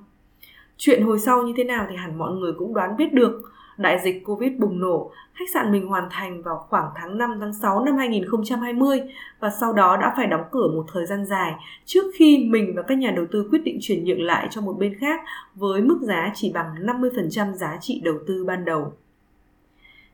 Chuyện 0.77 1.03
hồi 1.03 1.19
sau 1.19 1.43
như 1.43 1.53
thế 1.57 1.63
nào 1.63 1.87
thì 1.89 1.95
hẳn 1.95 2.17
mọi 2.17 2.31
người 2.31 2.53
cũng 2.57 2.73
đoán 2.73 2.97
biết 2.97 3.13
được. 3.13 3.41
Đại 3.77 3.99
dịch 4.03 4.25
Covid 4.25 4.51
bùng 4.59 4.79
nổ, 4.79 5.11
khách 5.33 5.49
sạn 5.53 5.71
mình 5.71 5.87
hoàn 5.87 6.07
thành 6.11 6.41
vào 6.41 6.65
khoảng 6.69 6.91
tháng 6.95 7.17
5 7.17 7.37
tháng 7.39 7.53
6 7.53 7.85
năm 7.85 7.97
2020 7.97 9.01
và 9.39 9.49
sau 9.59 9.73
đó 9.73 9.97
đã 9.97 10.13
phải 10.17 10.27
đóng 10.27 10.43
cửa 10.51 10.67
một 10.75 10.85
thời 10.93 11.05
gian 11.05 11.25
dài 11.25 11.53
trước 11.85 12.05
khi 12.15 12.47
mình 12.49 12.73
và 12.75 12.81
các 12.81 12.97
nhà 12.97 13.11
đầu 13.11 13.25
tư 13.31 13.47
quyết 13.51 13.63
định 13.63 13.77
chuyển 13.81 14.03
nhượng 14.03 14.21
lại 14.21 14.47
cho 14.51 14.61
một 14.61 14.73
bên 14.79 14.99
khác 14.99 15.21
với 15.55 15.81
mức 15.81 15.99
giá 16.01 16.31
chỉ 16.35 16.51
bằng 16.53 16.75
50% 16.85 17.53
giá 17.53 17.77
trị 17.81 18.01
đầu 18.03 18.15
tư 18.27 18.45
ban 18.45 18.65
đầu. 18.65 18.93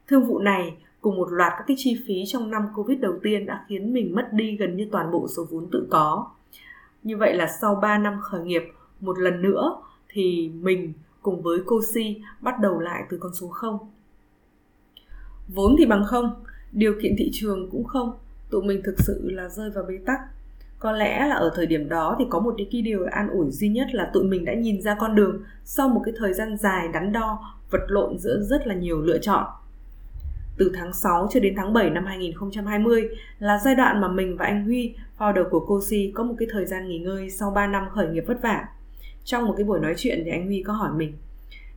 Thương 0.07 0.23
vụ 0.23 0.39
này 0.39 0.73
cùng 1.01 1.15
một 1.15 1.27
loạt 1.31 1.53
các 1.57 1.63
cái 1.67 1.77
chi 1.79 2.01
phí 2.07 2.23
trong 2.27 2.51
năm 2.51 2.63
Covid 2.75 2.99
đầu 2.99 3.13
tiên 3.23 3.45
đã 3.45 3.65
khiến 3.67 3.93
mình 3.93 4.15
mất 4.15 4.29
đi 4.31 4.57
gần 4.57 4.75
như 4.77 4.87
toàn 4.91 5.11
bộ 5.11 5.27
số 5.27 5.45
vốn 5.51 5.67
tự 5.71 5.87
có. 5.89 6.27
Như 7.03 7.17
vậy 7.17 7.33
là 7.33 7.47
sau 7.61 7.75
3 7.75 7.97
năm 7.97 8.19
khởi 8.21 8.41
nghiệp, 8.41 8.63
một 8.99 9.19
lần 9.19 9.41
nữa 9.41 9.77
thì 10.09 10.51
mình 10.61 10.93
cùng 11.23 11.41
với 11.41 11.59
cô 11.65 11.81
Si 11.93 12.21
bắt 12.41 12.59
đầu 12.59 12.79
lại 12.79 13.03
từ 13.09 13.17
con 13.17 13.33
số 13.33 13.47
0. 13.47 13.79
Vốn 15.47 15.75
thì 15.77 15.85
bằng 15.85 16.03
không, 16.07 16.43
điều 16.71 16.93
kiện 17.01 17.15
thị 17.17 17.29
trường 17.33 17.69
cũng 17.71 17.83
không, 17.83 18.13
tụi 18.49 18.63
mình 18.63 18.81
thực 18.83 18.95
sự 18.99 19.31
là 19.31 19.49
rơi 19.49 19.69
vào 19.69 19.83
bế 19.83 19.97
tắc. 20.05 20.19
Có 20.79 20.91
lẽ 20.91 21.27
là 21.27 21.35
ở 21.35 21.51
thời 21.55 21.65
điểm 21.65 21.89
đó 21.89 22.15
thì 22.19 22.25
có 22.29 22.39
một 22.39 22.55
cái 22.57 22.81
điều 22.81 23.05
an 23.05 23.29
ủi 23.29 23.51
duy 23.51 23.69
nhất 23.69 23.87
là 23.91 24.09
tụi 24.13 24.23
mình 24.23 24.45
đã 24.45 24.53
nhìn 24.53 24.81
ra 24.81 24.95
con 24.99 25.15
đường 25.15 25.43
sau 25.63 25.89
một 25.89 26.01
cái 26.05 26.13
thời 26.17 26.33
gian 26.33 26.57
dài 26.57 26.87
đắn 26.93 27.11
đo, 27.11 27.55
vật 27.71 27.81
lộn 27.87 28.17
giữa 28.17 28.41
rất 28.41 28.67
là 28.67 28.75
nhiều 28.75 29.01
lựa 29.01 29.17
chọn. 29.17 29.45
Từ 30.57 30.71
tháng 30.75 30.93
6 30.93 31.27
cho 31.31 31.39
đến 31.39 31.53
tháng 31.57 31.73
7 31.73 31.89
năm 31.89 32.05
2020 32.05 33.09
là 33.39 33.59
giai 33.65 33.75
đoạn 33.75 34.01
mà 34.01 34.07
mình 34.07 34.37
và 34.37 34.45
anh 34.45 34.65
Huy, 34.65 34.95
founder 35.17 35.49
của 35.49 35.59
Cosi 35.59 36.11
có 36.15 36.23
một 36.23 36.35
cái 36.37 36.47
thời 36.51 36.65
gian 36.65 36.87
nghỉ 36.87 36.97
ngơi 36.97 37.29
sau 37.29 37.51
3 37.51 37.67
năm 37.67 37.89
khởi 37.89 38.07
nghiệp 38.07 38.23
vất 38.27 38.41
vả 38.41 38.67
trong 39.23 39.45
một 39.45 39.53
cái 39.57 39.63
buổi 39.63 39.79
nói 39.79 39.93
chuyện 39.97 40.21
thì 40.25 40.31
anh 40.31 40.45
Huy 40.45 40.63
có 40.63 40.73
hỏi 40.73 40.91
mình, 40.97 41.13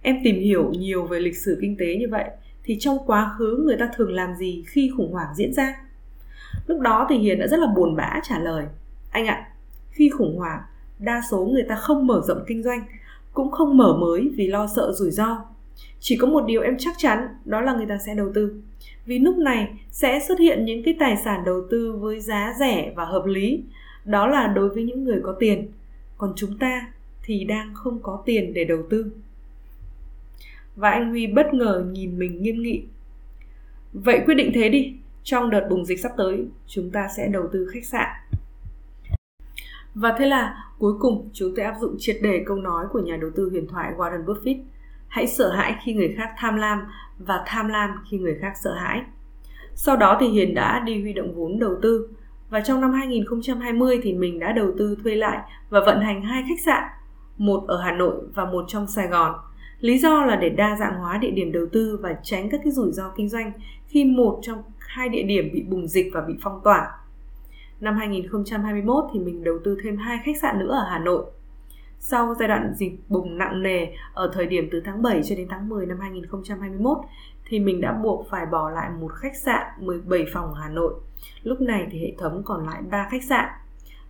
em 0.03 0.17
tìm 0.25 0.41
hiểu 0.41 0.73
nhiều 0.73 1.05
về 1.05 1.21
lịch 1.21 1.37
sử 1.37 1.59
kinh 1.61 1.77
tế 1.79 1.97
như 1.97 2.07
vậy 2.11 2.25
thì 2.65 2.77
trong 2.81 2.99
quá 3.07 3.35
khứ 3.39 3.63
người 3.67 3.77
ta 3.77 3.91
thường 3.97 4.13
làm 4.13 4.35
gì 4.35 4.65
khi 4.67 4.91
khủng 4.97 5.13
hoảng 5.13 5.35
diễn 5.37 5.53
ra? 5.53 5.75
Lúc 6.67 6.81
đó 6.81 7.07
thì 7.11 7.19
hiền 7.19 7.39
đã 7.39 7.47
rất 7.47 7.61
là 7.61 7.67
buồn 7.77 7.97
bã 7.97 8.21
trả 8.23 8.39
lời, 8.39 8.67
anh 9.11 9.27
ạ, 9.27 9.49
khi 9.91 10.09
khủng 10.09 10.39
hoảng, 10.39 10.61
đa 10.99 11.23
số 11.31 11.47
người 11.47 11.63
ta 11.69 11.75
không 11.75 12.07
mở 12.07 12.23
rộng 12.27 12.45
kinh 12.47 12.63
doanh, 12.63 12.81
cũng 13.33 13.51
không 13.51 13.77
mở 13.77 13.97
mới 14.01 14.31
vì 14.37 14.47
lo 14.47 14.69
sợ 14.77 14.93
rủi 14.93 15.11
ro. 15.11 15.45
Chỉ 16.01 16.17
có 16.17 16.27
một 16.27 16.45
điều 16.47 16.63
em 16.63 16.77
chắc 16.79 16.95
chắn, 16.99 17.29
đó 17.45 17.61
là 17.61 17.73
người 17.73 17.87
ta 17.87 17.99
sẽ 18.07 18.15
đầu 18.15 18.31
tư. 18.35 18.63
Vì 19.07 19.19
lúc 19.19 19.39
này 19.39 19.69
sẽ 19.91 20.21
xuất 20.29 20.39
hiện 20.39 20.65
những 20.65 20.83
cái 20.83 20.97
tài 21.01 21.17
sản 21.25 21.45
đầu 21.45 21.63
tư 21.71 21.93
với 21.93 22.21
giá 22.21 22.55
rẻ 22.61 22.93
và 22.97 23.05
hợp 23.05 23.27
lý, 23.27 23.63
đó 24.05 24.27
là 24.27 24.47
đối 24.47 24.69
với 24.69 24.83
những 24.83 25.05
người 25.05 25.21
có 25.23 25.37
tiền. 25.41 25.69
Còn 26.19 26.33
chúng 26.37 26.59
ta 26.59 26.87
thì 27.27 27.45
đang 27.45 27.75
không 27.75 27.99
có 28.03 28.23
tiền 28.27 28.55
để 28.55 28.65
đầu 28.65 28.83
tư. 28.91 29.13
Và 30.77 30.91
anh 30.91 31.11
huy 31.11 31.27
bất 31.27 31.55
ngờ 31.55 31.87
nhìn 31.91 32.19
mình 32.19 32.43
nghiêm 32.43 32.63
nghị. 32.63 32.85
Vậy 33.93 34.21
quyết 34.27 34.35
định 34.35 34.51
thế 34.55 34.69
đi, 34.69 34.95
trong 35.23 35.51
đợt 35.51 35.67
bùng 35.71 35.85
dịch 35.85 36.01
sắp 36.01 36.13
tới, 36.17 36.47
chúng 36.67 36.91
ta 36.91 37.09
sẽ 37.17 37.29
đầu 37.29 37.49
tư 37.53 37.67
khách 37.73 37.85
sạn. 37.85 38.09
Và 39.95 40.15
thế 40.19 40.27
là 40.27 40.65
cuối 40.79 40.93
cùng 41.01 41.31
chúng 41.33 41.53
tôi 41.57 41.65
áp 41.65 41.75
dụng 41.81 41.97
triệt 41.99 42.17
đề 42.23 42.43
câu 42.47 42.57
nói 42.57 42.87
của 42.93 43.01
nhà 43.01 43.17
đầu 43.21 43.31
tư 43.37 43.49
huyền 43.51 43.67
thoại 43.69 43.93
Warren 43.97 44.25
Buffett, 44.25 44.63
hãy 45.09 45.27
sợ 45.27 45.51
hãi 45.51 45.75
khi 45.85 45.95
người 45.95 46.15
khác 46.17 46.31
tham 46.37 46.57
lam 46.57 46.79
và 47.19 47.45
tham 47.47 47.69
lam 47.69 47.91
khi 48.11 48.19
người 48.19 48.39
khác 48.41 48.53
sợ 48.63 48.75
hãi. 48.75 49.03
Sau 49.75 49.97
đó 49.97 50.17
thì 50.21 50.29
Hiền 50.29 50.55
đã 50.55 50.83
đi 50.87 51.01
huy 51.01 51.13
động 51.13 51.35
vốn 51.35 51.59
đầu 51.59 51.79
tư 51.83 52.09
và 52.51 52.61
trong 52.61 52.81
năm 52.81 52.93
2020 52.93 54.01
thì 54.03 54.15
mình 54.15 54.39
đã 54.39 54.53
đầu 54.53 54.73
tư 54.79 54.97
thuê 55.03 55.15
lại 55.15 55.39
và 55.71 55.81
vận 55.81 56.01
hành 56.01 56.23
hai 56.23 56.45
khách 56.49 56.61
sạn 56.65 56.83
một 57.39 57.65
ở 57.69 57.81
Hà 57.83 57.93
Nội 57.93 58.15
và 58.35 58.45
một 58.45 58.65
trong 58.69 58.87
Sài 58.87 59.07
Gòn. 59.07 59.35
Lý 59.81 59.99
do 59.99 60.25
là 60.25 60.37
để 60.37 60.49
đa 60.49 60.77
dạng 60.81 60.99
hóa 60.99 61.19
địa 61.19 61.31
điểm 61.31 61.53
đầu 61.53 61.67
tư 61.73 61.99
và 62.03 62.17
tránh 62.23 62.51
các 62.51 62.61
cái 62.65 62.73
rủi 62.73 62.93
ro 62.93 63.09
kinh 63.17 63.29
doanh 63.29 63.53
khi 63.89 64.05
một 64.05 64.39
trong 64.43 64.63
hai 64.79 65.09
địa 65.09 65.23
điểm 65.23 65.51
bị 65.53 65.63
bùng 65.63 65.89
dịch 65.89 66.11
và 66.15 66.21
bị 66.21 66.35
phong 66.43 66.61
tỏa. 66.65 66.91
Năm 67.81 67.97
2021 67.97 69.05
thì 69.13 69.21
mình 69.21 69.45
đầu 69.45 69.59
tư 69.65 69.79
thêm 69.85 69.97
hai 69.97 70.19
khách 70.25 70.37
sạn 70.43 70.59
nữa 70.59 70.73
ở 70.73 70.87
Hà 70.91 70.99
Nội. 70.99 71.25
Sau 71.99 72.35
giai 72.39 72.49
đoạn 72.49 72.73
dịch 72.77 72.93
bùng 73.09 73.39
nặng 73.39 73.63
nề 73.63 73.87
ở 74.15 74.31
thời 74.35 74.47
điểm 74.47 74.69
từ 74.73 74.81
tháng 74.85 75.03
7 75.03 75.23
cho 75.23 75.37
đến 75.37 75.47
tháng 75.51 75.69
10 75.69 75.87
năm 75.87 75.99
2021 76.01 76.99
thì 77.49 77.61
mình 77.61 77.81
đã 77.81 77.93
buộc 77.93 78.27
phải 78.31 78.47
bỏ 78.47 78.71
lại 78.71 78.91
một 79.01 79.13
khách 79.15 79.37
sạn 79.37 79.67
17 79.79 80.25
phòng 80.33 80.55
ở 80.55 80.61
Hà 80.61 80.69
Nội. 80.69 80.95
Lúc 81.43 81.61
này 81.61 81.87
thì 81.91 81.99
hệ 81.99 82.13
thống 82.19 82.43
còn 82.45 82.67
lại 82.67 82.83
3 82.91 83.09
khách 83.11 83.25
sạn. 83.25 83.49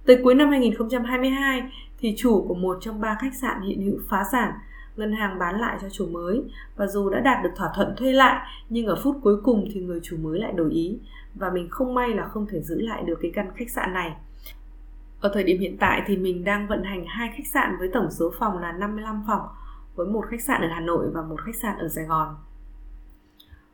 Tới 0.07 0.19
cuối 0.25 0.35
năm 0.35 0.51
2022 0.51 1.63
thì 1.99 2.15
chủ 2.17 2.45
của 2.49 2.55
một 2.55 2.79
trong 2.81 3.01
ba 3.01 3.17
khách 3.21 3.35
sạn 3.35 3.63
hiện 3.63 3.83
hữu 3.83 3.99
phá 4.09 4.25
sản, 4.33 4.53
ngân 4.97 5.13
hàng 5.13 5.39
bán 5.39 5.61
lại 5.61 5.79
cho 5.83 5.89
chủ 5.89 6.07
mới 6.07 6.43
và 6.77 6.87
dù 6.87 7.11
đã 7.11 7.21
đạt 7.21 7.43
được 7.43 7.51
thỏa 7.57 7.73
thuận 7.77 7.97
thuê 7.97 8.13
lại, 8.13 8.47
nhưng 8.69 8.87
ở 8.87 9.01
phút 9.03 9.17
cuối 9.23 9.37
cùng 9.43 9.69
thì 9.73 9.81
người 9.81 10.01
chủ 10.03 10.17
mới 10.17 10.39
lại 10.39 10.53
đổi 10.53 10.71
ý 10.71 10.99
và 11.35 11.51
mình 11.51 11.69
không 11.71 11.95
may 11.95 12.09
là 12.09 12.29
không 12.29 12.47
thể 12.47 12.61
giữ 12.61 12.81
lại 12.81 13.03
được 13.03 13.19
cái 13.23 13.31
căn 13.35 13.51
khách 13.55 13.71
sạn 13.71 13.93
này 13.93 14.13
ở 15.21 15.31
thời 15.35 15.45
điểm 15.45 15.61
hiện 15.61 15.77
tại 15.81 16.03
thì 16.07 16.17
mình 16.17 16.45
đang 16.45 16.67
vận 16.67 16.85
hành 16.85 17.05
hai 17.07 17.31
khách 17.37 17.47
sạn 17.47 17.77
với 17.79 17.89
tổng 17.93 18.11
số 18.11 18.33
phòng 18.39 18.59
là 18.59 18.73
55 18.73 19.23
phòng, 19.27 19.41
với 19.95 20.07
một 20.07 20.25
khách 20.31 20.41
sạn 20.41 20.63
ở 20.63 20.69
Hà 20.69 20.81
Nội 20.81 21.07
và 21.15 21.23
một 21.23 21.41
khách 21.45 21.57
sạn 21.57 21.79
ở 21.79 21.89
Sài 21.89 22.05
Gòn. 22.05 22.37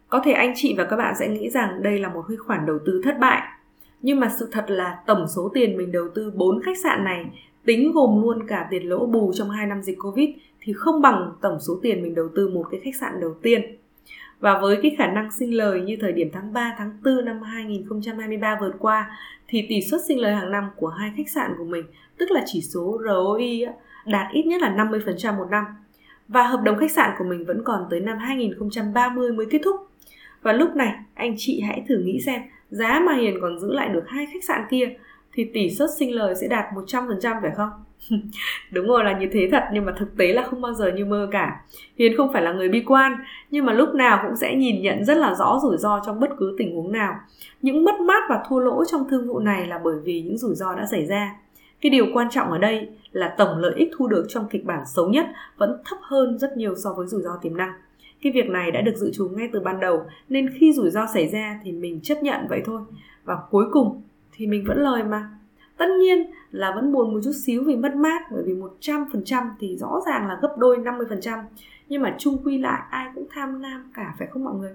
Có 0.09 0.21
thể 0.25 0.33
anh 0.33 0.53
chị 0.57 0.75
và 0.79 0.85
các 0.85 0.97
bạn 0.97 1.15
sẽ 1.19 1.29
nghĩ 1.29 1.51
rằng 1.51 1.83
đây 1.83 1.99
là 1.99 2.09
một 2.09 2.25
khoản 2.47 2.67
đầu 2.67 2.79
tư 2.87 3.01
thất 3.05 3.19
bại. 3.21 3.43
Nhưng 4.03 4.21
mà 4.21 4.29
sự 4.39 4.49
thật 4.53 4.65
là 4.69 4.99
tổng 5.07 5.29
số 5.29 5.51
tiền 5.55 5.77
mình 5.77 5.93
đầu 5.93 6.09
tư 6.15 6.33
4 6.35 6.63
khách 6.63 6.79
sạn 6.83 7.05
này 7.05 7.25
tính 7.65 7.93
gồm 7.93 8.23
luôn 8.23 8.47
cả 8.47 8.67
tiền 8.71 8.89
lỗ 8.89 9.07
bù 9.07 9.33
trong 9.35 9.51
2 9.51 9.67
năm 9.67 9.83
dịch 9.83 9.99
Covid 9.99 10.31
thì 10.61 10.73
không 10.73 11.03
bằng 11.03 11.33
tổng 11.41 11.61
số 11.61 11.79
tiền 11.83 12.03
mình 12.03 12.15
đầu 12.15 12.29
tư 12.37 12.49
một 12.49 12.67
cái 12.71 12.81
khách 12.85 12.97
sạn 13.01 13.21
đầu 13.21 13.35
tiên. 13.43 13.77
Và 14.41 14.59
với 14.59 14.79
cái 14.83 14.95
khả 14.99 15.07
năng 15.07 15.31
sinh 15.31 15.55
lời 15.55 15.81
như 15.81 15.97
thời 16.01 16.13
điểm 16.13 16.29
tháng 16.33 16.53
3, 16.53 16.75
tháng 16.79 16.91
4 17.05 17.25
năm 17.25 17.43
2023 17.43 18.59
vừa 18.61 18.73
qua 18.79 19.11
thì 19.49 19.67
tỷ 19.69 19.83
suất 19.83 20.01
sinh 20.09 20.19
lời 20.19 20.35
hàng 20.35 20.51
năm 20.51 20.71
của 20.77 20.89
hai 20.89 21.13
khách 21.17 21.31
sạn 21.31 21.55
của 21.59 21.65
mình, 21.65 21.85
tức 22.19 22.31
là 22.31 22.43
chỉ 22.47 22.61
số 22.61 23.01
ROI 23.05 23.67
đạt 24.07 24.33
ít 24.33 24.47
nhất 24.47 24.63
là 24.63 24.75
50% 24.77 25.37
một 25.37 25.47
năm. 25.51 25.65
Và 26.29 26.47
hợp 26.47 26.63
đồng 26.63 26.79
khách 26.79 26.91
sạn 26.91 27.11
của 27.19 27.25
mình 27.25 27.45
vẫn 27.45 27.63
còn 27.65 27.87
tới 27.91 28.01
năm 28.01 28.19
2030 28.19 29.33
mới 29.33 29.47
kết 29.51 29.61
thúc. 29.65 29.77
Và 30.43 30.53
lúc 30.53 30.77
này 30.77 30.95
anh 31.15 31.35
chị 31.39 31.61
hãy 31.61 31.85
thử 31.89 31.99
nghĩ 31.99 32.21
xem 32.21 32.43
giá 32.71 33.01
mà 33.07 33.15
Hiền 33.15 33.39
còn 33.41 33.59
giữ 33.59 33.73
lại 33.73 33.89
được 33.89 34.05
hai 34.07 34.27
khách 34.33 34.45
sạn 34.45 34.63
kia 34.71 34.89
thì 35.33 35.45
tỷ 35.55 35.71
suất 35.71 35.91
sinh 35.99 36.15
lời 36.15 36.35
sẽ 36.35 36.49
đạt 36.49 36.65
100% 36.75 37.43
phải 37.43 37.51
không? 37.57 37.71
Đúng 38.71 38.87
rồi, 38.87 39.05
là 39.05 39.19
như 39.19 39.29
thế 39.33 39.49
thật, 39.53 39.63
nhưng 39.73 39.85
mà 39.85 39.93
thực 39.99 40.17
tế 40.17 40.33
là 40.33 40.43
không 40.43 40.61
bao 40.61 40.75
giờ 40.75 40.93
như 40.93 41.05
mơ 41.05 41.29
cả. 41.31 41.61
Hiền 41.99 42.17
không 42.17 42.33
phải 42.33 42.43
là 42.43 42.53
người 42.53 42.69
bi 42.69 42.83
quan, 42.87 43.13
nhưng 43.51 43.65
mà 43.65 43.73
lúc 43.73 43.95
nào 43.95 44.25
cũng 44.27 44.37
sẽ 44.37 44.55
nhìn 44.55 44.83
nhận 44.83 45.05
rất 45.05 45.17
là 45.17 45.35
rõ 45.35 45.59
rủi 45.63 45.77
ro 45.79 46.01
trong 46.07 46.21
bất 46.21 46.31
cứ 46.39 46.55
tình 46.59 46.75
huống 46.77 46.93
nào. 46.93 47.15
Những 47.63 47.85
mất 47.85 48.01
mát 48.01 48.23
và 48.29 48.45
thua 48.49 48.59
lỗ 48.59 48.85
trong 48.85 49.09
thương 49.11 49.27
vụ 49.29 49.39
này 49.39 49.67
là 49.67 49.81
bởi 49.85 49.97
vì 50.05 50.23
những 50.23 50.39
rủi 50.39 50.55
ro 50.55 50.75
đã 50.75 50.87
xảy 50.91 51.07
ra. 51.07 51.35
Cái 51.81 51.91
điều 51.91 52.07
quan 52.15 52.31
trọng 52.31 52.51
ở 52.51 52.59
đây 52.59 52.89
là 53.13 53.35
tổng 53.39 53.59
lợi 53.59 53.73
ích 53.77 53.89
thu 53.97 54.07
được 54.07 54.27
trong 54.29 54.47
kịch 54.51 54.65
bản 54.65 54.81
xấu 54.95 55.09
nhất 55.09 55.27
vẫn 55.57 55.83
thấp 55.85 55.99
hơn 56.03 56.39
rất 56.39 56.57
nhiều 56.57 56.75
so 56.77 56.93
với 56.93 57.07
rủi 57.07 57.23
ro 57.23 57.37
tiềm 57.43 57.57
năng. 57.57 57.73
Cái 58.23 58.33
việc 58.33 58.47
này 58.47 58.71
đã 58.71 58.81
được 58.81 58.97
dự 58.97 59.11
trù 59.15 59.29
ngay 59.29 59.49
từ 59.53 59.61
ban 59.61 59.81
đầu, 59.81 60.03
nên 60.29 60.51
khi 60.59 60.73
rủi 60.73 60.91
ro 60.91 61.07
xảy 61.15 61.29
ra 61.29 61.61
thì 61.65 61.73
mình 61.73 62.01
chấp 62.03 62.23
nhận 62.23 62.47
vậy 62.49 62.63
thôi. 62.65 62.81
Và 63.25 63.39
cuối 63.51 63.65
cùng 63.73 64.03
thì 64.33 64.47
mình 64.47 64.65
vẫn 64.67 64.79
lời 64.79 65.05
mà. 65.05 65.31
Tất 65.77 65.87
nhiên 66.01 66.31
là 66.51 66.73
vẫn 66.75 66.93
buồn 66.93 67.15
một 67.15 67.21
chút 67.25 67.33
xíu 67.45 67.65
vì 67.65 67.77
mất 67.77 67.95
mát, 67.95 68.23
bởi 68.31 68.43
vì 68.47 68.55
100% 68.81 69.49
thì 69.61 69.77
rõ 69.77 70.01
ràng 70.07 70.29
là 70.29 70.39
gấp 70.43 70.55
đôi 70.59 70.79
50% 70.79 71.43
nhưng 71.93 72.03
mà 72.03 72.15
chung 72.19 72.39
quy 72.45 72.59
lại, 72.59 72.83
ai 72.91 73.07
cũng 73.15 73.27
tham 73.31 73.61
lam 73.61 73.91
cả, 73.95 74.15
phải 74.19 74.29
không 74.31 74.45
mọi 74.45 74.55
người? 74.55 74.73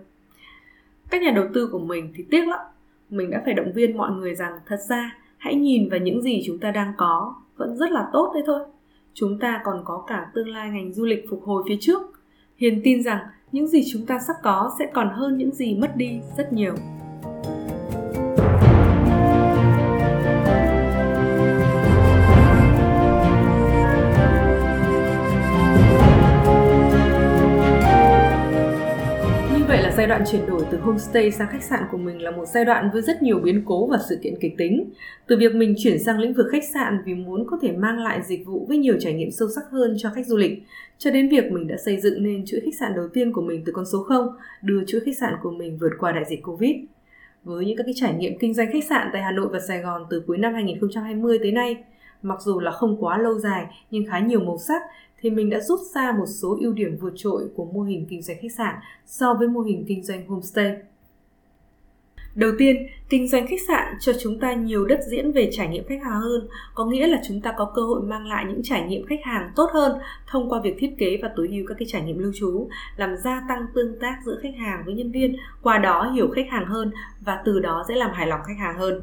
Các 1.10 1.22
nhà 1.22 1.32
đầu 1.36 1.46
tư 1.54 1.70
của 1.72 1.80
mình 1.80 2.14
thì 2.16 2.26
tiếc 2.30 2.48
lắm. 2.48 2.60
Mình 3.10 3.32
đã 3.32 3.42
phải 3.46 3.54
động 3.54 3.72
viên 3.76 3.98
mọi 3.98 4.12
người 4.12 4.36
rằng 4.36 4.60
thật 4.66 4.80
ra, 4.90 5.18
hãy 5.38 5.56
nhìn 5.56 5.90
vào 5.90 6.00
những 6.00 6.22
gì 6.22 6.44
chúng 6.46 6.60
ta 6.60 6.72
đang 6.72 6.94
có, 6.98 7.36
vẫn 7.56 7.78
rất 7.78 7.92
là 7.92 8.10
tốt 8.14 8.32
đấy 8.34 8.44
thôi. 8.46 8.60
Chúng 9.14 9.40
ta 9.40 9.62
còn 9.64 9.82
có 9.86 10.04
cả 10.08 10.28
tương 10.34 10.48
lai 10.48 10.70
ngành 10.70 10.94
du 10.94 11.06
lịch 11.06 11.26
phục 11.30 11.44
hồi 11.44 11.64
phía 11.68 11.78
trước. 11.80 12.02
Hiền 12.58 12.82
tin 12.84 13.04
rằng 13.04 13.20
những 13.52 13.68
gì 13.68 13.82
chúng 13.92 14.06
ta 14.06 14.20
sắp 14.28 14.36
có 14.44 14.72
sẽ 14.80 14.86
còn 14.94 15.10
hơn 15.14 15.38
những 15.38 15.52
gì 15.52 15.76
mất 15.76 15.96
đi 15.96 16.20
rất 16.38 16.54
nhiều. 16.54 16.76
Giai 29.98 30.08
đoạn 30.08 30.24
chuyển 30.32 30.46
đổi 30.46 30.66
từ 30.72 30.77
homestay 30.77 31.32
sang 31.32 31.48
khách 31.51 31.63
sạn 31.63 31.84
của 31.92 31.98
mình 31.98 32.22
là 32.22 32.32
một 32.32 32.46
giai 32.46 32.66
đoạn 32.66 32.89
với 32.94 33.01
rất 33.01 33.22
nhiều 33.22 33.39
biến 33.39 33.63
cố 33.66 33.88
và 33.88 33.98
sự 34.10 34.20
kiện 34.24 34.34
kịch 34.42 34.58
tính. 34.58 34.89
Từ 35.27 35.38
việc 35.38 35.56
mình 35.56 35.75
chuyển 35.77 36.04
sang 36.04 36.20
lĩnh 36.20 36.34
vực 36.34 36.46
khách 36.51 36.63
sạn 36.74 36.98
vì 37.06 37.13
muốn 37.13 37.48
có 37.48 37.58
thể 37.62 37.72
mang 37.72 38.00
lại 38.00 38.22
dịch 38.24 38.46
vụ 38.46 38.66
với 38.70 38.77
nhiều 38.77 38.96
trải 39.00 39.13
nghiệm 39.13 39.32
sâu 39.32 39.48
sắc 39.56 39.63
hơn 39.72 39.96
cho 39.98 40.10
khách 40.10 40.27
du 40.27 40.38
lịch, 40.38 40.63
cho 40.98 41.12
đến 41.12 41.30
việc 41.30 41.51
mình 41.51 41.68
đã 41.68 41.75
xây 41.86 42.00
dựng 42.00 42.24
nên 42.24 42.46
chuỗi 42.46 42.60
khách 42.60 42.75
sạn 42.80 42.96
đầu 42.96 43.08
tiên 43.08 43.34
của 43.34 43.42
mình 43.42 43.63
từ 43.66 43.72
con 43.75 43.86
số 43.86 44.04
0, 44.04 44.27
đưa 44.62 44.84
chuỗi 44.88 45.01
khách 45.06 45.18
sạn 45.18 45.34
của 45.44 45.51
mình 45.51 45.77
vượt 45.77 45.92
qua 46.00 46.12
đại 46.12 46.25
dịch 46.25 46.44
Covid. 46.44 46.75
Với 47.44 47.66
những 47.66 47.77
các 47.77 47.84
cái 47.84 47.94
trải 47.98 48.13
nghiệm 48.13 48.39
kinh 48.39 48.54
doanh 48.54 48.72
khách 48.74 48.86
sạn 48.89 49.10
tại 49.13 49.22
Hà 49.22 49.32
Nội 49.32 49.48
và 49.51 49.60
Sài 49.60 49.82
Gòn 49.82 50.06
từ 50.10 50.24
cuối 50.27 50.38
năm 50.38 50.54
2020 50.54 51.39
tới 51.39 51.51
nay, 51.51 51.77
mặc 52.22 52.42
dù 52.42 52.60
là 52.60 52.72
không 52.72 52.98
quá 53.00 53.18
lâu 53.18 53.39
dài 53.39 53.66
nhưng 53.92 54.06
khá 54.06 54.20
nhiều 54.20 54.39
màu 54.39 54.58
sắc 54.58 54.82
thì 55.21 55.29
mình 55.29 55.50
đã 55.50 55.59
rút 55.59 55.79
ra 55.95 56.12
một 56.12 56.25
số 56.27 56.57
ưu 56.62 56.74
điểm 56.74 56.97
vượt 57.01 57.13
trội 57.15 57.43
của 57.55 57.65
mô 57.65 57.81
hình 57.81 58.05
kinh 58.09 58.21
doanh 58.21 58.38
khách 58.41 58.53
sạn 58.57 58.75
so 59.05 59.33
với 59.33 59.47
mô 59.47 59.62
hình 59.62 59.86
kinh 59.88 60.03
doanh 60.03 60.27
homestay. 60.27 60.77
Đầu 62.38 62.51
tiên, 62.57 62.88
kinh 63.09 63.27
doanh 63.27 63.47
khách 63.47 63.62
sạn 63.67 63.93
cho 64.00 64.13
chúng 64.19 64.39
ta 64.39 64.53
nhiều 64.53 64.86
đất 64.86 65.00
diễn 65.09 65.31
về 65.31 65.50
trải 65.51 65.67
nghiệm 65.67 65.83
khách 65.88 66.03
hàng 66.03 66.21
hơn, 66.21 66.47
có 66.75 66.86
nghĩa 66.86 67.07
là 67.07 67.21
chúng 67.27 67.41
ta 67.41 67.53
có 67.57 67.71
cơ 67.75 67.81
hội 67.81 68.01
mang 68.01 68.27
lại 68.27 68.45
những 68.47 68.63
trải 68.63 68.88
nghiệm 68.88 69.05
khách 69.05 69.19
hàng 69.24 69.51
tốt 69.55 69.69
hơn 69.74 69.91
thông 70.27 70.50
qua 70.50 70.62
việc 70.63 70.75
thiết 70.79 70.95
kế 70.97 71.19
và 71.21 71.29
tối 71.36 71.47
ưu 71.51 71.65
các 71.67 71.75
cái 71.79 71.88
trải 71.91 72.01
nghiệm 72.01 72.17
lưu 72.17 72.31
trú, 72.36 72.69
làm 72.97 73.17
gia 73.17 73.41
tăng 73.50 73.65
tương 73.75 74.00
tác 74.00 74.17
giữa 74.25 74.39
khách 74.43 74.55
hàng 74.57 74.83
với 74.86 74.93
nhân 74.93 75.12
viên, 75.12 75.36
qua 75.62 75.77
đó 75.77 76.12
hiểu 76.15 76.29
khách 76.36 76.50
hàng 76.50 76.65
hơn 76.65 76.91
và 77.21 77.41
từ 77.45 77.59
đó 77.59 77.86
sẽ 77.88 77.95
làm 77.95 78.12
hài 78.13 78.27
lòng 78.27 78.41
khách 78.47 78.57
hàng 78.59 78.77
hơn. 78.77 79.01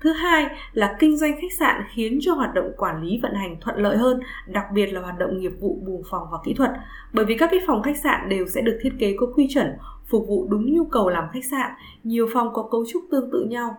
Thứ 0.00 0.12
hai 0.12 0.46
là 0.72 0.96
kinh 0.98 1.16
doanh 1.16 1.32
khách 1.40 1.52
sạn 1.58 1.82
khiến 1.94 2.18
cho 2.20 2.34
hoạt 2.34 2.54
động 2.54 2.72
quản 2.76 3.02
lý 3.02 3.18
vận 3.22 3.34
hành 3.34 3.56
thuận 3.60 3.76
lợi 3.76 3.96
hơn, 3.96 4.20
đặc 4.46 4.64
biệt 4.74 4.86
là 4.86 5.00
hoạt 5.00 5.18
động 5.18 5.38
nghiệp 5.38 5.52
vụ 5.60 5.78
buồng 5.86 6.02
phòng 6.10 6.28
và 6.32 6.38
kỹ 6.44 6.54
thuật. 6.54 6.70
Bởi 7.12 7.24
vì 7.24 7.36
các 7.36 7.48
cái 7.50 7.60
phòng 7.66 7.82
khách 7.82 7.96
sạn 7.96 8.28
đều 8.28 8.46
sẽ 8.46 8.60
được 8.60 8.78
thiết 8.82 8.92
kế 8.98 9.14
có 9.18 9.26
quy 9.36 9.48
chuẩn, 9.50 9.66
phục 10.06 10.28
vụ 10.28 10.46
đúng 10.50 10.74
nhu 10.74 10.84
cầu 10.84 11.08
làm 11.08 11.24
khách 11.32 11.44
sạn, 11.44 11.70
nhiều 12.04 12.28
phòng 12.32 12.52
có 12.52 12.68
cấu 12.70 12.84
trúc 12.86 13.02
tương 13.10 13.30
tự 13.30 13.44
nhau. 13.50 13.76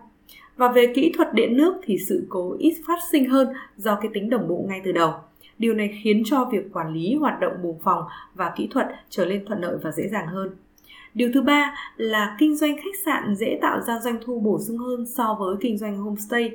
Và 0.56 0.68
về 0.68 0.92
kỹ 0.94 1.12
thuật 1.16 1.34
điện 1.34 1.56
nước 1.56 1.74
thì 1.82 1.98
sự 2.08 2.26
cố 2.28 2.56
ít 2.58 2.74
phát 2.86 2.98
sinh 3.12 3.30
hơn 3.30 3.48
do 3.76 3.94
cái 3.94 4.10
tính 4.14 4.30
đồng 4.30 4.48
bộ 4.48 4.64
ngay 4.68 4.80
từ 4.84 4.92
đầu. 4.92 5.12
Điều 5.58 5.74
này 5.74 6.00
khiến 6.02 6.22
cho 6.24 6.48
việc 6.52 6.72
quản 6.72 6.92
lý 6.92 7.14
hoạt 7.14 7.40
động 7.40 7.52
buồng 7.62 7.78
phòng 7.84 8.04
và 8.34 8.52
kỹ 8.56 8.68
thuật 8.70 8.86
trở 9.10 9.26
nên 9.26 9.46
thuận 9.46 9.60
lợi 9.60 9.76
và 9.82 9.90
dễ 9.90 10.08
dàng 10.08 10.26
hơn. 10.26 10.50
Điều 11.14 11.30
thứ 11.34 11.42
ba 11.42 11.74
là 11.96 12.36
kinh 12.38 12.56
doanh 12.56 12.76
khách 12.76 12.96
sạn 13.04 13.34
dễ 13.34 13.58
tạo 13.62 13.80
ra 13.80 13.98
doanh 13.98 14.18
thu 14.24 14.40
bổ 14.40 14.58
sung 14.60 14.78
hơn 14.78 15.06
so 15.06 15.36
với 15.40 15.56
kinh 15.60 15.78
doanh 15.78 15.96
homestay. 15.96 16.50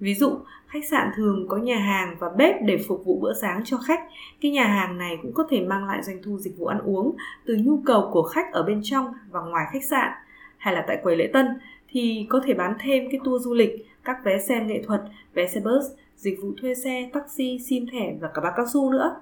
Ví 0.00 0.14
dụ, 0.14 0.38
khách 0.66 0.84
sạn 0.84 1.10
thường 1.16 1.46
có 1.48 1.56
nhà 1.56 1.78
hàng 1.78 2.16
và 2.18 2.28
bếp 2.36 2.54
để 2.62 2.78
phục 2.88 3.04
vụ 3.04 3.18
bữa 3.20 3.32
sáng 3.32 3.62
cho 3.64 3.76
khách. 3.76 4.00
Cái 4.40 4.50
nhà 4.50 4.64
hàng 4.66 4.98
này 4.98 5.18
cũng 5.22 5.32
có 5.32 5.46
thể 5.50 5.60
mang 5.60 5.86
lại 5.86 6.02
doanh 6.02 6.22
thu 6.22 6.38
dịch 6.38 6.58
vụ 6.58 6.66
ăn 6.66 6.78
uống 6.78 7.16
từ 7.46 7.56
nhu 7.64 7.80
cầu 7.86 8.10
của 8.12 8.22
khách 8.22 8.52
ở 8.52 8.62
bên 8.62 8.80
trong 8.84 9.12
và 9.30 9.40
ngoài 9.40 9.66
khách 9.72 9.84
sạn. 9.84 10.12
Hay 10.58 10.74
là 10.74 10.84
tại 10.86 10.98
quầy 11.02 11.16
lễ 11.16 11.30
tân 11.32 11.46
thì 11.88 12.26
có 12.28 12.40
thể 12.44 12.54
bán 12.54 12.74
thêm 12.80 13.10
cái 13.10 13.20
tour 13.24 13.44
du 13.44 13.54
lịch, 13.54 13.86
các 14.04 14.16
vé 14.24 14.38
xem 14.38 14.66
nghệ 14.66 14.82
thuật, 14.86 15.00
vé 15.34 15.46
xe 15.46 15.60
bus, 15.60 15.84
dịch 16.16 16.38
vụ 16.42 16.48
thuê 16.60 16.74
xe, 16.74 17.10
taxi, 17.12 17.58
sim 17.58 17.86
thẻ 17.92 18.14
và 18.20 18.28
cả 18.34 18.42
bác 18.42 18.52
cao 18.56 18.66
su 18.72 18.90
nữa. 18.90 19.16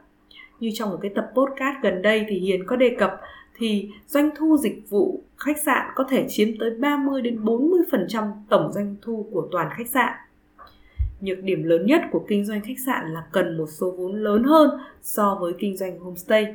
Như 0.60 0.70
trong 0.74 0.90
một 0.90 0.98
cái 1.02 1.10
tập 1.14 1.30
podcast 1.34 1.82
gần 1.82 2.02
đây 2.02 2.26
thì 2.28 2.38
Hiền 2.38 2.66
có 2.66 2.76
đề 2.76 2.96
cập 2.98 3.20
thì 3.54 3.90
doanh 4.06 4.30
thu 4.36 4.56
dịch 4.56 4.90
vụ 4.90 5.22
khách 5.36 5.56
sạn 5.64 5.86
có 5.94 6.04
thể 6.10 6.26
chiếm 6.28 6.48
tới 6.58 6.70
30 6.70 7.22
đến 7.22 7.44
40% 7.44 8.32
tổng 8.48 8.72
doanh 8.72 8.96
thu 9.02 9.26
của 9.32 9.48
toàn 9.52 9.68
khách 9.76 9.88
sạn. 9.88 10.12
Nhược 11.20 11.42
điểm 11.42 11.62
lớn 11.62 11.86
nhất 11.86 12.02
của 12.10 12.24
kinh 12.28 12.44
doanh 12.44 12.60
khách 12.60 12.78
sạn 12.86 13.14
là 13.14 13.22
cần 13.32 13.58
một 13.58 13.66
số 13.66 13.90
vốn 13.90 14.22
lớn 14.22 14.44
hơn 14.44 14.70
so 15.02 15.38
với 15.40 15.52
kinh 15.58 15.76
doanh 15.76 15.98
homestay. 15.98 16.54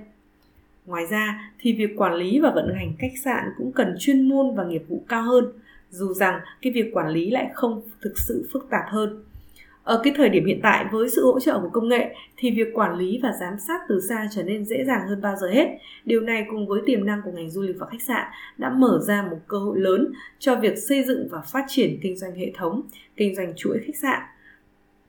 Ngoài 0.85 1.05
ra 1.05 1.51
thì 1.59 1.73
việc 1.73 1.89
quản 1.97 2.13
lý 2.15 2.39
và 2.39 2.51
vận 2.55 2.73
hành 2.75 2.93
khách 2.99 3.17
sạn 3.23 3.45
cũng 3.57 3.71
cần 3.71 3.95
chuyên 3.99 4.29
môn 4.29 4.55
và 4.55 4.63
nghiệp 4.63 4.83
vụ 4.87 5.03
cao 5.07 5.23
hơn, 5.23 5.45
dù 5.89 6.13
rằng 6.13 6.39
cái 6.61 6.73
việc 6.73 6.91
quản 6.93 7.09
lý 7.09 7.31
lại 7.31 7.49
không 7.53 7.81
thực 8.01 8.13
sự 8.27 8.49
phức 8.53 8.67
tạp 8.69 8.83
hơn 8.87 9.23
ở 9.83 10.01
cái 10.03 10.13
thời 10.17 10.29
điểm 10.29 10.45
hiện 10.45 10.59
tại 10.63 10.85
với 10.91 11.09
sự 11.09 11.25
hỗ 11.25 11.39
trợ 11.39 11.59
của 11.59 11.69
công 11.69 11.87
nghệ 11.87 12.15
thì 12.37 12.51
việc 12.51 12.67
quản 12.73 12.97
lý 12.97 13.19
và 13.23 13.31
giám 13.39 13.53
sát 13.67 13.81
từ 13.89 13.99
xa 14.09 14.27
trở 14.31 14.43
nên 14.43 14.65
dễ 14.65 14.83
dàng 14.87 15.07
hơn 15.07 15.21
bao 15.21 15.35
giờ 15.35 15.47
hết. 15.47 15.67
Điều 16.05 16.21
này 16.21 16.45
cùng 16.49 16.67
với 16.67 16.81
tiềm 16.85 17.05
năng 17.05 17.21
của 17.25 17.31
ngành 17.31 17.49
du 17.49 17.61
lịch 17.61 17.75
và 17.79 17.87
khách 17.91 18.01
sạn 18.01 18.27
đã 18.57 18.69
mở 18.69 18.99
ra 19.07 19.27
một 19.31 19.37
cơ 19.47 19.57
hội 19.57 19.79
lớn 19.79 20.13
cho 20.39 20.55
việc 20.55 20.77
xây 20.77 21.03
dựng 21.03 21.27
và 21.31 21.41
phát 21.41 21.65
triển 21.67 21.99
kinh 22.01 22.17
doanh 22.17 22.35
hệ 22.35 22.51
thống, 22.55 22.81
kinh 23.15 23.35
doanh 23.35 23.53
chuỗi 23.55 23.79
khách 23.85 23.95
sạn. 24.01 24.21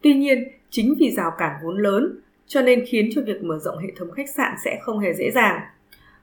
Tuy 0.02 0.14
nhiên, 0.14 0.48
chính 0.70 0.94
vì 0.98 1.10
rào 1.10 1.30
cản 1.38 1.56
vốn 1.62 1.78
lớn 1.78 2.20
cho 2.46 2.62
nên 2.62 2.84
khiến 2.86 3.10
cho 3.14 3.22
việc 3.22 3.42
mở 3.42 3.58
rộng 3.58 3.78
hệ 3.78 3.88
thống 3.96 4.10
khách 4.10 4.30
sạn 4.30 4.54
sẽ 4.64 4.78
không 4.82 4.98
hề 4.98 5.12
dễ 5.14 5.30
dàng. 5.30 5.60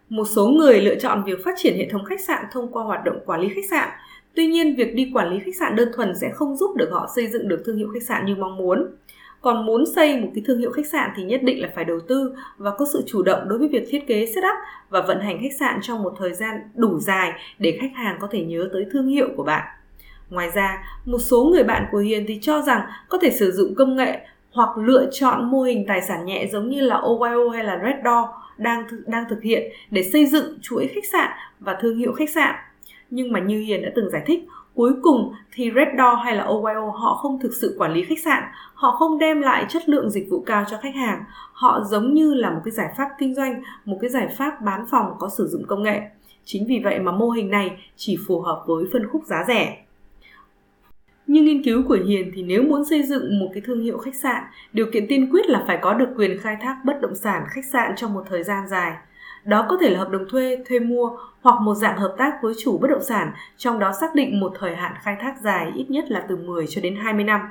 Một 0.10 0.26
số 0.26 0.48
người 0.48 0.82
lựa 0.82 0.96
chọn 0.96 1.24
việc 1.26 1.44
phát 1.44 1.54
triển 1.58 1.78
hệ 1.78 1.90
thống 1.90 2.06
khách 2.06 2.22
sạn 2.22 2.46
thông 2.52 2.72
qua 2.72 2.84
hoạt 2.84 3.04
động 3.06 3.20
quản 3.26 3.42
lý 3.42 3.50
khách 3.50 3.70
sạn 3.70 3.90
Tuy 4.38 4.48
nhiên, 4.48 4.76
việc 4.76 4.96
đi 4.96 5.12
quản 5.14 5.30
lý 5.30 5.40
khách 5.40 5.56
sạn 5.60 5.76
đơn 5.76 5.92
thuần 5.96 6.16
sẽ 6.16 6.30
không 6.34 6.56
giúp 6.56 6.76
được 6.76 6.90
họ 6.92 7.10
xây 7.16 7.28
dựng 7.28 7.48
được 7.48 7.64
thương 7.66 7.78
hiệu 7.78 7.88
khách 7.94 8.04
sạn 8.04 8.26
như 8.26 8.36
mong 8.36 8.58
muốn. 8.58 8.88
Còn 9.42 9.66
muốn 9.66 9.84
xây 9.96 10.20
một 10.20 10.28
cái 10.36 10.44
thương 10.48 10.60
hiệu 10.60 10.72
khách 10.72 10.86
sạn 10.86 11.10
thì 11.16 11.24
nhất 11.24 11.44
định 11.44 11.62
là 11.62 11.70
phải 11.76 11.86
đầu 11.86 12.00
tư 12.00 12.36
và 12.58 12.72
có 12.72 12.86
sự 12.94 13.04
chủ 13.08 13.24
động 13.24 13.50
đối 13.50 13.60
với 13.60 13.68
việc 13.68 13.88
thiết 13.90 14.08
kế 14.08 14.26
setup 14.26 14.56
và 14.90 15.02
vận 15.02 15.20
hành 15.20 15.40
khách 15.42 15.58
sạn 15.60 15.80
trong 15.82 16.04
một 16.04 16.14
thời 16.20 16.34
gian 16.34 16.56
đủ 16.76 17.00
dài 17.00 17.32
để 17.60 17.78
khách 17.82 17.92
hàng 17.96 18.18
có 18.22 18.28
thể 18.32 18.44
nhớ 18.44 18.70
tới 18.74 18.86
thương 18.92 19.08
hiệu 19.08 19.28
của 19.38 19.44
bạn. 19.44 19.64
Ngoài 20.30 20.50
ra, 20.54 20.84
một 21.06 21.20
số 21.20 21.44
người 21.44 21.64
bạn 21.64 21.86
của 21.92 21.98
Hiền 21.98 22.26
thì 22.28 22.40
cho 22.42 22.62
rằng 22.62 22.82
có 23.10 23.18
thể 23.22 23.32
sử 23.32 23.52
dụng 23.52 23.76
công 23.76 23.96
nghệ 23.96 24.20
hoặc 24.52 24.78
lựa 24.78 25.10
chọn 25.12 25.52
mô 25.52 25.62
hình 25.62 25.86
tài 25.88 26.02
sản 26.02 26.26
nhẹ 26.26 26.48
giống 26.52 26.70
như 26.70 26.82
là 26.82 26.96
OYO 26.96 27.50
hay 27.54 27.64
là 27.64 27.80
Red 27.84 27.96
Door 28.06 28.26
đang 28.58 28.84
đang 29.06 29.26
thực 29.30 29.42
hiện 29.42 29.72
để 29.92 30.04
xây 30.04 30.26
dựng 30.26 30.58
chuỗi 30.62 30.88
khách 30.88 31.06
sạn 31.12 31.32
và 31.60 31.78
thương 31.82 31.98
hiệu 31.98 32.14
khách 32.14 32.30
sạn 32.30 32.56
nhưng 33.10 33.32
mà 33.32 33.40
như 33.40 33.60
Hiền 33.60 33.82
đã 33.82 33.92
từng 33.96 34.10
giải 34.10 34.24
thích, 34.26 34.48
cuối 34.74 34.92
cùng 35.02 35.34
thì 35.54 35.72
Red 35.76 35.88
Door 35.98 36.20
hay 36.24 36.36
là 36.36 36.44
OYO 36.44 36.92
họ 36.92 37.16
không 37.16 37.40
thực 37.40 37.52
sự 37.62 37.76
quản 37.80 37.94
lý 37.94 38.04
khách 38.04 38.20
sạn, 38.20 38.44
họ 38.74 38.92
không 38.92 39.20
đem 39.20 39.42
lại 39.42 39.66
chất 39.70 39.90
lượng 39.90 40.10
dịch 40.10 40.28
vụ 40.30 40.44
cao 40.46 40.66
cho 40.70 40.78
khách 40.82 40.96
hàng, 40.96 41.24
họ 41.52 41.84
giống 41.90 42.14
như 42.14 42.34
là 42.34 42.50
một 42.50 42.62
cái 42.66 42.72
giải 42.72 42.94
pháp 42.98 43.10
kinh 43.20 43.36
doanh, 43.36 43.62
một 43.86 43.98
cái 44.02 44.10
giải 44.10 44.28
pháp 44.38 44.62
bán 44.62 44.86
phòng 44.92 45.12
có 45.20 45.30
sử 45.38 45.48
dụng 45.48 45.64
công 45.68 45.84
nghệ. 45.84 46.02
Chính 46.46 46.68
vì 46.68 46.82
vậy 46.84 47.00
mà 47.00 47.12
mô 47.12 47.30
hình 47.30 47.50
này 47.50 47.78
chỉ 47.96 48.18
phù 48.28 48.42
hợp 48.42 48.64
với 48.68 48.86
phân 48.94 49.08
khúc 49.08 49.26
giá 49.26 49.44
rẻ. 49.48 49.78
Như 51.28 51.42
nghiên 51.42 51.64
cứu 51.64 51.84
của 51.88 51.98
Hiền 52.08 52.32
thì 52.36 52.44
nếu 52.44 52.64
muốn 52.64 52.86
xây 52.86 53.04
dựng 53.04 53.40
một 53.40 53.50
cái 53.54 53.62
thương 53.66 53.84
hiệu 53.84 53.98
khách 53.98 54.16
sạn, 54.16 54.44
điều 54.74 54.86
kiện 54.94 55.08
tiên 55.08 55.30
quyết 55.32 55.46
là 55.46 55.64
phải 55.68 55.80
có 55.82 55.94
được 55.94 56.10
quyền 56.18 56.40
khai 56.40 56.58
thác 56.62 56.78
bất 56.86 57.02
động 57.02 57.16
sản 57.16 57.44
khách 57.50 57.66
sạn 57.66 57.96
trong 57.96 58.14
một 58.14 58.24
thời 58.30 58.44
gian 58.44 58.68
dài. 58.68 58.94
Đó 59.48 59.66
có 59.70 59.78
thể 59.82 59.90
là 59.90 60.00
hợp 60.00 60.10
đồng 60.10 60.30
thuê, 60.30 60.58
thuê 60.70 60.80
mua 60.80 61.10
hoặc 61.42 61.62
một 61.62 61.74
dạng 61.74 61.98
hợp 61.98 62.16
tác 62.18 62.34
với 62.42 62.54
chủ 62.64 62.78
bất 62.78 62.88
động 62.88 63.04
sản, 63.04 63.32
trong 63.58 63.80
đó 63.80 63.92
xác 64.00 64.16
định 64.16 64.40
một 64.40 64.54
thời 64.60 64.76
hạn 64.76 64.92
khai 65.02 65.16
thác 65.22 65.36
dài 65.44 65.72
ít 65.76 65.86
nhất 65.90 66.12
là 66.12 66.26
từ 66.30 66.36
10 66.36 66.68
cho 66.68 66.82
đến 66.82 66.96
20 66.96 67.24
năm. 67.24 67.42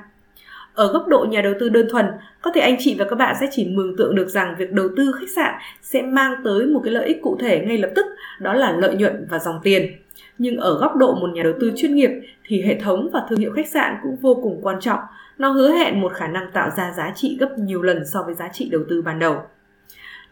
Ở 0.73 0.93
góc 0.93 1.07
độ 1.07 1.25
nhà 1.29 1.41
đầu 1.41 1.53
tư 1.59 1.69
đơn 1.69 1.87
thuần, 1.91 2.05
có 2.41 2.51
thể 2.55 2.61
anh 2.61 2.75
chị 2.79 2.95
và 2.99 3.05
các 3.09 3.15
bạn 3.15 3.35
sẽ 3.39 3.47
chỉ 3.51 3.67
mường 3.67 3.97
tượng 3.97 4.15
được 4.15 4.27
rằng 4.27 4.55
việc 4.57 4.71
đầu 4.71 4.87
tư 4.97 5.11
khách 5.19 5.29
sạn 5.35 5.55
sẽ 5.81 6.01
mang 6.01 6.35
tới 6.43 6.65
một 6.65 6.81
cái 6.83 6.93
lợi 6.93 7.07
ích 7.07 7.21
cụ 7.21 7.37
thể 7.39 7.65
ngay 7.67 7.77
lập 7.77 7.89
tức, 7.95 8.05
đó 8.39 8.53
là 8.53 8.71
lợi 8.71 8.95
nhuận 8.95 9.27
và 9.29 9.39
dòng 9.39 9.59
tiền. 9.63 9.91
Nhưng 10.37 10.57
ở 10.57 10.79
góc 10.79 10.95
độ 10.95 11.15
một 11.15 11.29
nhà 11.33 11.43
đầu 11.43 11.53
tư 11.59 11.71
chuyên 11.75 11.95
nghiệp 11.95 12.11
thì 12.45 12.61
hệ 12.61 12.79
thống 12.79 13.09
và 13.13 13.21
thương 13.29 13.39
hiệu 13.39 13.51
khách 13.55 13.67
sạn 13.67 13.95
cũng 14.03 14.15
vô 14.15 14.39
cùng 14.43 14.59
quan 14.61 14.79
trọng. 14.79 14.99
Nó 15.37 15.49
hứa 15.49 15.71
hẹn 15.71 16.01
một 16.01 16.13
khả 16.13 16.27
năng 16.27 16.51
tạo 16.51 16.69
ra 16.77 16.93
giá 16.97 17.11
trị 17.15 17.37
gấp 17.39 17.49
nhiều 17.57 17.81
lần 17.81 18.05
so 18.05 18.23
với 18.23 18.33
giá 18.33 18.47
trị 18.53 18.69
đầu 18.71 18.81
tư 18.89 19.01
ban 19.01 19.19
đầu 19.19 19.41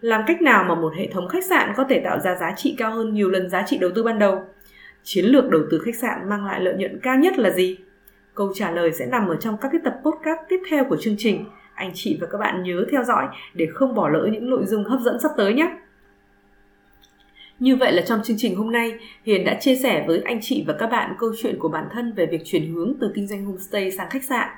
làm 0.05 0.21
cách 0.27 0.41
nào 0.41 0.63
mà 0.63 0.75
một 0.75 0.93
hệ 0.95 1.07
thống 1.07 1.27
khách 1.27 1.45
sạn 1.45 1.73
có 1.75 1.85
thể 1.89 2.01
tạo 2.03 2.19
ra 2.19 2.35
giá 2.35 2.53
trị 2.57 2.75
cao 2.77 2.91
hơn 2.91 3.13
nhiều 3.13 3.29
lần 3.29 3.49
giá 3.49 3.63
trị 3.67 3.77
đầu 3.77 3.91
tư 3.95 4.03
ban 4.03 4.19
đầu? 4.19 4.43
Chiến 5.03 5.25
lược 5.25 5.49
đầu 5.49 5.61
tư 5.71 5.81
khách 5.85 5.95
sạn 5.95 6.29
mang 6.29 6.45
lại 6.45 6.61
lợi 6.61 6.73
nhuận 6.77 6.99
cao 7.03 7.17
nhất 7.17 7.37
là 7.37 7.49
gì? 7.49 7.77
Câu 8.35 8.51
trả 8.55 8.71
lời 8.71 8.91
sẽ 8.91 9.05
nằm 9.05 9.27
ở 9.27 9.35
trong 9.35 9.57
các 9.61 9.69
cái 9.71 9.81
tập 9.83 9.95
podcast 10.03 10.39
tiếp 10.49 10.59
theo 10.69 10.85
của 10.85 10.97
chương 10.97 11.15
trình. 11.17 11.45
Anh 11.73 11.91
chị 11.93 12.17
và 12.21 12.27
các 12.31 12.37
bạn 12.37 12.63
nhớ 12.63 12.85
theo 12.91 13.03
dõi 13.03 13.27
để 13.53 13.67
không 13.73 13.95
bỏ 13.95 14.09
lỡ 14.09 14.27
những 14.31 14.49
nội 14.49 14.65
dung 14.65 14.83
hấp 14.83 14.99
dẫn 14.99 15.19
sắp 15.19 15.31
tới 15.37 15.53
nhé. 15.53 15.69
Như 17.59 17.75
vậy 17.75 17.93
là 17.93 18.01
trong 18.01 18.23
chương 18.23 18.37
trình 18.39 18.55
hôm 18.55 18.71
nay, 18.71 18.93
Hiền 19.23 19.45
đã 19.45 19.53
chia 19.59 19.75
sẻ 19.75 20.03
với 20.07 20.21
anh 20.25 20.39
chị 20.41 20.63
và 20.67 20.73
các 20.79 20.87
bạn 20.87 21.15
câu 21.19 21.31
chuyện 21.41 21.59
của 21.59 21.69
bản 21.69 21.87
thân 21.91 22.13
về 22.13 22.25
việc 22.25 22.41
chuyển 22.45 22.73
hướng 22.73 22.93
từ 23.01 23.11
kinh 23.15 23.27
doanh 23.27 23.45
homestay 23.45 23.91
sang 23.91 24.09
khách 24.09 24.23
sạn, 24.23 24.49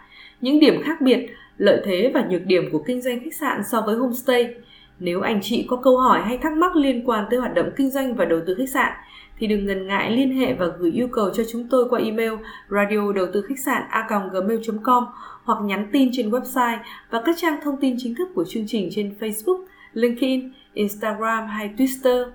những 0.42 0.60
điểm 0.60 0.82
khác 0.84 1.02
biệt, 1.02 1.28
lợi 1.58 1.82
thế 1.86 2.12
và 2.14 2.28
nhược 2.30 2.46
điểm 2.46 2.70
của 2.72 2.84
kinh 2.88 3.02
doanh 3.02 3.20
khách 3.20 3.34
sạn 3.34 3.62
so 3.72 3.82
với 3.82 3.96
homestay, 3.96 4.54
nếu 5.00 5.22
anh 5.22 5.40
chị 5.42 5.66
có 5.70 5.78
câu 5.78 5.98
hỏi 5.98 6.22
hay 6.22 6.38
thắc 6.38 6.54
mắc 6.54 6.76
liên 6.76 7.10
quan 7.10 7.26
tới 7.30 7.40
hoạt 7.40 7.54
động 7.54 7.70
kinh 7.76 7.92
doanh 7.92 8.16
và 8.16 8.26
đầu 8.26 8.40
tư 8.48 8.56
khách 8.58 8.70
sạn 8.70 8.92
thì 9.40 9.48
đừng 9.48 9.66
ngần 9.66 9.88
ngại 9.88 10.12
liên 10.12 10.38
hệ 10.38 10.54
và 10.54 10.68
gửi 10.80 10.92
yêu 10.92 11.08
cầu 11.12 11.30
cho 11.34 11.44
chúng 11.52 11.68
tôi 11.70 11.90
qua 11.90 12.00
email 12.00 12.34
radio 12.70 13.12
đầu 13.16 13.28
tư 13.34 13.42
khách 13.42 13.60
sạn 13.60 13.84
a 13.90 14.08
gmail.com 14.32 15.06
hoặc 15.44 15.64
nhắn 15.64 15.90
tin 15.92 16.10
trên 16.14 16.30
website 16.30 16.78
và 17.10 17.22
các 17.26 17.36
trang 17.38 17.60
thông 17.64 17.78
tin 17.78 17.96
chính 18.00 18.16
thức 18.16 18.30
của 18.36 18.46
chương 18.46 18.68
trình 18.68 18.90
trên 18.92 19.16
Facebook, 19.20 19.64
LinkedIn, 19.94 20.52
Instagram 20.74 21.48
hay 21.48 21.70
Twitter. 21.78 22.26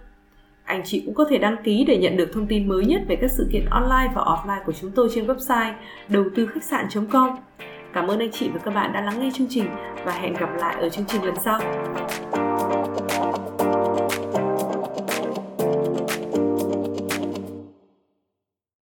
Anh 0.64 0.82
chị 0.84 1.02
cũng 1.06 1.14
có 1.14 1.24
thể 1.30 1.38
đăng 1.38 1.56
ký 1.64 1.84
để 1.84 1.98
nhận 1.98 2.16
được 2.16 2.32
thông 2.32 2.46
tin 2.46 2.68
mới 2.68 2.84
nhất 2.84 3.02
về 3.08 3.16
các 3.20 3.30
sự 3.30 3.48
kiện 3.52 3.64
online 3.70 4.12
và 4.14 4.22
offline 4.22 4.64
của 4.66 4.72
chúng 4.72 4.90
tôi 4.90 5.08
trên 5.14 5.26
website 5.26 5.72
đầu 6.08 6.24
tư 6.34 6.46
khách 6.46 6.64
sạn.com. 6.64 7.30
Cảm 7.92 8.06
ơn 8.06 8.18
anh 8.18 8.30
chị 8.30 8.48
và 8.54 8.60
các 8.64 8.74
bạn 8.74 8.92
đã 8.92 9.00
lắng 9.00 9.20
nghe 9.20 9.30
chương 9.34 9.46
trình 9.50 9.64
và 10.04 10.12
hẹn 10.12 10.34
gặp 10.34 10.50
lại 10.58 10.76
ở 10.80 10.88
chương 10.88 11.06
trình 11.08 11.24
lần 11.24 11.34
sau. 11.44 11.60